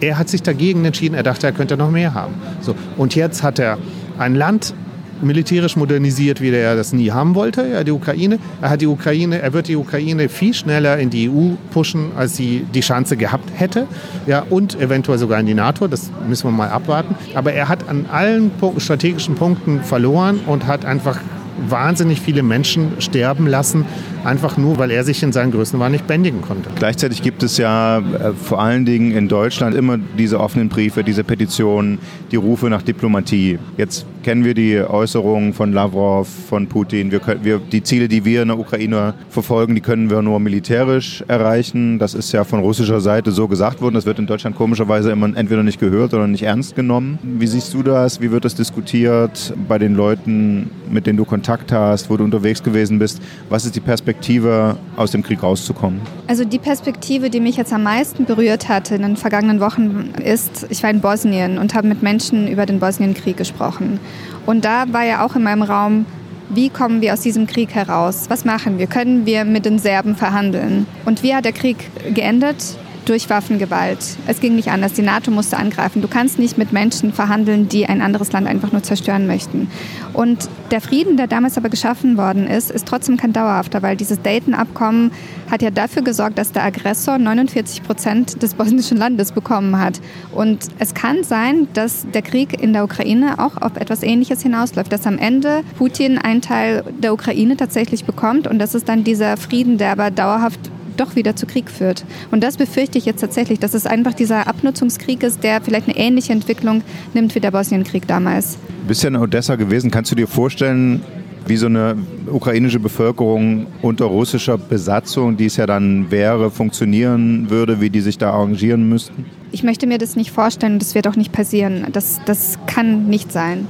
[0.00, 1.14] Er hat sich dagegen entschieden.
[1.14, 2.34] Er dachte, er könnte noch mehr haben.
[2.60, 3.78] So und jetzt hat er
[4.18, 4.74] ein Land
[5.22, 8.38] militärisch modernisiert, wie er das nie haben wollte, ja, die Ukraine.
[8.60, 9.40] Er, hat die Ukraine.
[9.40, 13.50] er wird die Ukraine viel schneller in die EU pushen, als sie die Chance gehabt
[13.54, 13.86] hätte.
[14.26, 17.14] Ja, und eventuell sogar in die NATO, das müssen wir mal abwarten.
[17.34, 21.20] Aber er hat an allen strategischen Punkten verloren und hat einfach
[21.68, 23.84] wahnsinnig viele Menschen sterben lassen,
[24.24, 26.70] einfach nur, weil er sich in seinen Größenwahn nicht bändigen konnte.
[26.74, 31.24] Gleichzeitig gibt es ja äh, vor allen Dingen in Deutschland immer diese offenen Briefe, diese
[31.24, 31.98] Petitionen,
[32.30, 33.58] die Rufe nach Diplomatie.
[33.76, 37.12] Jetzt kennen wir die Äußerungen von Lavrov, von Putin.
[37.12, 40.40] Wir können, wir, die Ziele, die wir in der Ukraine verfolgen, die können wir nur
[40.40, 42.00] militärisch erreichen.
[42.00, 43.94] Das ist ja von russischer Seite so gesagt worden.
[43.94, 47.20] Das wird in Deutschland komischerweise immer entweder nicht gehört oder nicht ernst genommen.
[47.22, 48.20] Wie siehst du das?
[48.20, 52.60] Wie wird das diskutiert bei den Leuten, mit denen du Kontakt hast, wo du unterwegs
[52.60, 53.22] gewesen bist?
[53.48, 56.00] Was ist die Perspektive, aus dem Krieg rauszukommen?
[56.26, 60.66] Also die Perspektive, die mich jetzt am meisten berührt hat in den vergangenen Wochen, ist,
[60.68, 64.00] ich war in Bosnien und habe mit Menschen über den Bosnienkrieg gesprochen.
[64.46, 66.06] Und da war ja auch in meinem Raum,
[66.48, 68.26] wie kommen wir aus diesem Krieg heraus?
[68.28, 68.86] Was machen wir?
[68.86, 70.86] Können wir mit den Serben verhandeln?
[71.04, 72.78] Und wie hat der Krieg geendet?
[73.06, 73.98] Durch Waffengewalt.
[74.26, 74.92] Es ging nicht anders.
[74.92, 76.02] Die NATO musste angreifen.
[76.02, 79.68] Du kannst nicht mit Menschen verhandeln, die ein anderes Land einfach nur zerstören möchten.
[80.12, 84.20] Und der Frieden, der damals aber geschaffen worden ist, ist trotzdem kein dauerhafter, weil dieses
[84.20, 85.12] Dayton-Abkommen
[85.50, 90.00] hat ja dafür gesorgt, dass der Aggressor 49 Prozent des bosnischen Landes bekommen hat.
[90.32, 94.92] Und es kann sein, dass der Krieg in der Ukraine auch auf etwas Ähnliches hinausläuft,
[94.92, 99.36] dass am Ende Putin einen Teil der Ukraine tatsächlich bekommt und das ist dann dieser
[99.36, 102.04] Frieden, der aber dauerhaft doch wieder zu Krieg führt.
[102.30, 105.96] Und das befürchte ich jetzt tatsächlich, dass es einfach dieser Abnutzungskrieg ist, der vielleicht eine
[105.96, 106.82] ähnliche Entwicklung
[107.14, 108.58] nimmt wie der Bosnienkrieg damals.
[108.82, 109.90] Du bist ja in Odessa gewesen.
[109.90, 111.02] Kannst du dir vorstellen,
[111.46, 117.80] wie so eine ukrainische Bevölkerung unter russischer Besatzung, die es ja dann wäre, funktionieren würde,
[117.80, 119.24] wie die sich da arrangieren müssten?
[119.52, 121.86] Ich möchte mir das nicht vorstellen, das wird auch nicht passieren.
[121.92, 123.66] Das, das kann nicht sein.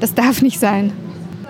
[0.00, 0.92] Das darf nicht sein.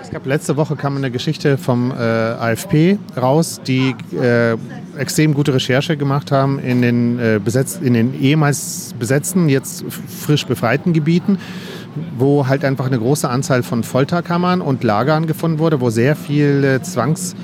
[0.01, 4.55] Es gab letzte Woche kam eine Geschichte vom äh, AFP raus, die äh,
[4.97, 10.45] extrem gute Recherche gemacht haben in den, äh, besetzt, in den ehemals besetzten, jetzt frisch
[10.45, 11.37] befreiten Gebieten,
[12.17, 16.81] wo halt einfach eine große Anzahl von Folterkammern und Lagern gefunden wurde, wo sehr viele
[16.81, 17.35] Zwangs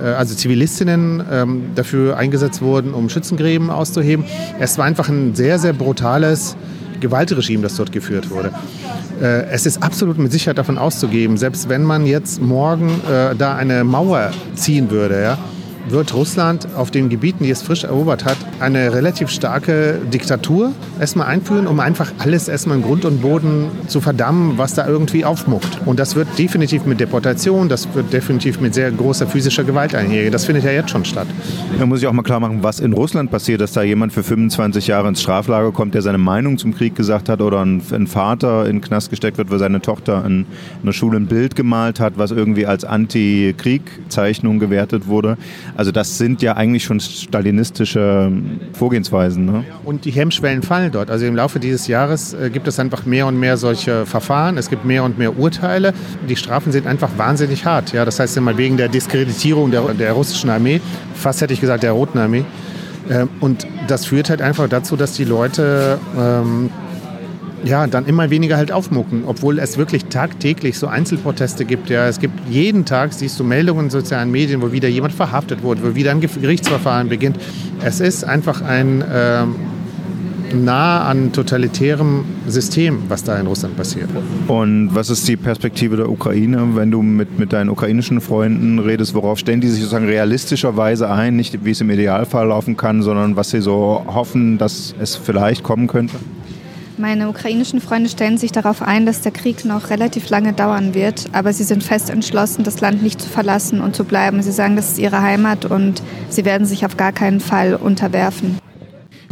[0.00, 4.24] äh, also Zivilistinnen ähm, dafür eingesetzt wurden, um Schützengräben auszuheben.
[4.58, 6.56] Es war einfach ein sehr, sehr brutales
[7.00, 8.52] Gewaltregime, das dort geführt wurde.
[9.20, 13.56] Äh, es ist absolut mit Sicherheit davon auszugeben, selbst wenn man jetzt morgen äh, da
[13.56, 15.38] eine Mauer ziehen würde, ja,
[15.90, 21.28] wird Russland auf den Gebieten, die es frisch erobert hat, eine relativ starke Diktatur erstmal
[21.28, 25.80] einführen, um einfach alles erstmal in Grund und Boden zu verdammen, was da irgendwie aufmuckt.
[25.86, 30.32] Und das wird definitiv mit Deportation, das wird definitiv mit sehr großer physischer Gewalt einhergehen.
[30.32, 31.26] Das findet ja jetzt schon statt.
[31.78, 34.22] Da muss ich auch mal klar machen, was in Russland passiert, dass da jemand für
[34.22, 38.06] 25 Jahre ins Straflager kommt, der seine Meinung zum Krieg gesagt hat oder ein, ein
[38.06, 40.46] Vater in den Knast gesteckt wird, weil seine Tochter in
[40.82, 45.36] einer Schule ein Bild gemalt hat, was irgendwie als Anti-Krieg-Zeichnung gewertet wurde.
[45.78, 48.32] Also das sind ja eigentlich schon stalinistische
[48.72, 49.44] Vorgehensweisen.
[49.44, 49.64] Ne?
[49.84, 51.08] Und die Hemmschwellen fallen dort.
[51.08, 54.58] Also im Laufe dieses Jahres äh, gibt es einfach mehr und mehr solche Verfahren.
[54.58, 55.94] Es gibt mehr und mehr Urteile.
[56.28, 57.92] Die Strafen sind einfach wahnsinnig hart.
[57.92, 60.80] Ja, das heißt immer wegen der Diskreditierung der, der russischen Armee,
[61.14, 62.44] fast hätte ich gesagt der Roten Armee.
[63.08, 66.70] Ähm, und das führt halt einfach dazu, dass die Leute ähm,
[67.64, 71.90] ja, dann immer weniger halt aufmucken, obwohl es wirklich tagtäglich so Einzelproteste gibt.
[71.90, 75.62] Ja, es gibt jeden Tag, siehst du Meldungen in sozialen Medien, wo wieder jemand verhaftet
[75.62, 77.38] wurde, wo wieder ein Gerichtsverfahren beginnt.
[77.82, 79.54] Es ist einfach ein ähm,
[80.54, 84.08] nah an totalitärem System, was da in Russland passiert.
[84.46, 89.14] Und was ist die Perspektive der Ukraine, wenn du mit, mit deinen ukrainischen Freunden redest?
[89.14, 91.36] Worauf stellen die sich sozusagen realistischerweise ein?
[91.36, 95.62] Nicht wie es im Idealfall laufen kann, sondern was sie so hoffen, dass es vielleicht
[95.62, 96.16] kommen könnte?
[96.98, 101.26] Meine ukrainischen Freunde stellen sich darauf ein, dass der Krieg noch relativ lange dauern wird,
[101.32, 104.42] aber sie sind fest entschlossen, das Land nicht zu verlassen und zu bleiben.
[104.42, 108.58] Sie sagen, das ist ihre Heimat und sie werden sich auf gar keinen Fall unterwerfen.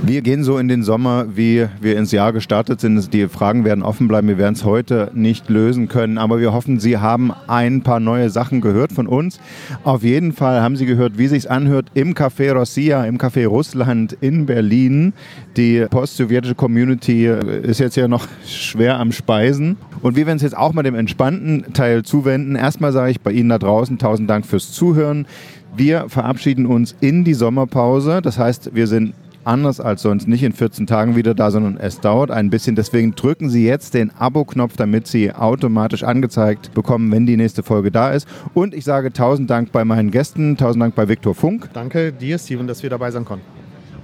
[0.03, 3.13] Wir gehen so in den Sommer, wie wir ins Jahr gestartet sind.
[3.15, 4.29] Die Fragen werden offen bleiben.
[4.29, 8.29] Wir werden es heute nicht lösen können, aber wir hoffen, Sie haben ein paar neue
[8.31, 9.41] Sachen gehört von uns.
[9.85, 14.17] Auf jeden Fall haben Sie gehört, wie sich anhört im Café Rossia, im Café Russland
[14.21, 15.15] in Berlin.
[15.57, 19.77] Die post-sowjetische Community ist jetzt ja noch schwer am Speisen.
[20.03, 22.55] Und wir werden es jetzt auch mal dem entspannten Teil zuwenden.
[22.55, 25.27] Erstmal sage ich bei Ihnen da draußen tausend Dank fürs Zuhören.
[25.75, 28.21] Wir verabschieden uns in die Sommerpause.
[28.23, 29.15] Das heißt, wir sind
[29.47, 32.77] anders als sonst nicht in 14 Tagen wieder da, sondern es dauert ein bisschen.
[32.77, 37.91] Deswegen drücken Sie jetzt den Abo-Knopf, damit Sie automatisch angezeigt bekommen, wenn die nächste Folge
[37.91, 38.27] da ist.
[38.55, 41.69] Und ich sage tausend Dank bei meinen Gästen, tausend Dank bei Viktor Funk.
[41.73, 43.47] Danke dir, Steven, dass wir dabei sein konnten.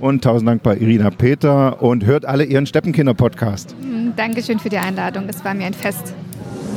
[0.00, 3.76] Und tausend Dank bei Irina Peter und hört alle Ihren Steppenkinder-Podcast.
[3.80, 5.24] Mhm, Dankeschön für die Einladung.
[5.28, 6.14] Es war mir ein Fest.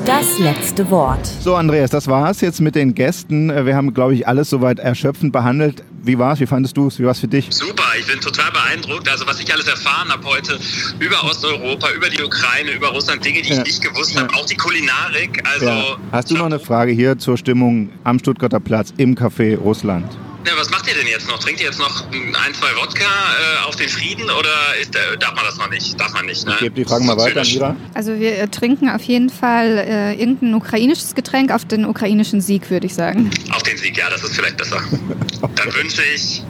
[0.06, 1.26] Das letzte Wort.
[1.26, 3.50] So, Andreas, das war's jetzt mit den Gästen.
[3.66, 5.84] Wir haben, glaube ich, alles soweit erschöpfend behandelt.
[6.04, 6.40] Wie war's?
[6.40, 7.00] Wie fandest du es?
[7.00, 7.48] Wie war's für dich?
[7.50, 9.10] Super, ich bin total beeindruckt.
[9.10, 10.60] Also was ich alles erfahren habe heute
[11.00, 13.58] über Osteuropa, über die Ukraine, über Russland, Dinge, die ja.
[13.58, 14.22] ich nicht gewusst ja.
[14.22, 15.42] habe, auch die Kulinarik.
[15.52, 15.98] Also ja.
[16.12, 20.06] Hast du noch eine Frage hier zur Stimmung am Stuttgarter Platz im Café Russland?
[20.46, 21.40] Ja, was macht ihr denn jetzt noch?
[21.40, 25.34] Trinkt ihr jetzt noch ein, zwei Wodka äh, auf den Frieden oder ist, äh, darf
[25.36, 26.00] man das noch nicht?
[26.00, 26.54] Darf man nicht, ne?
[26.54, 27.76] Ich gebe die Fragen mal weiter, Mira.
[27.96, 32.70] Also wir äh, trinken auf jeden Fall äh, irgendein ukrainisches Getränk auf den ukrainischen Sieg,
[32.70, 33.32] würde ich sagen.
[33.52, 34.78] Auf den Sieg, ja, das ist vielleicht besser.
[35.56, 36.44] Dann wünsche ich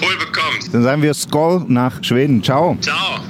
[0.00, 0.72] wohl bekommst.
[0.72, 2.42] Dann sagen wir Skoll nach Schweden.
[2.44, 2.78] Ciao.
[2.80, 3.20] Ciao.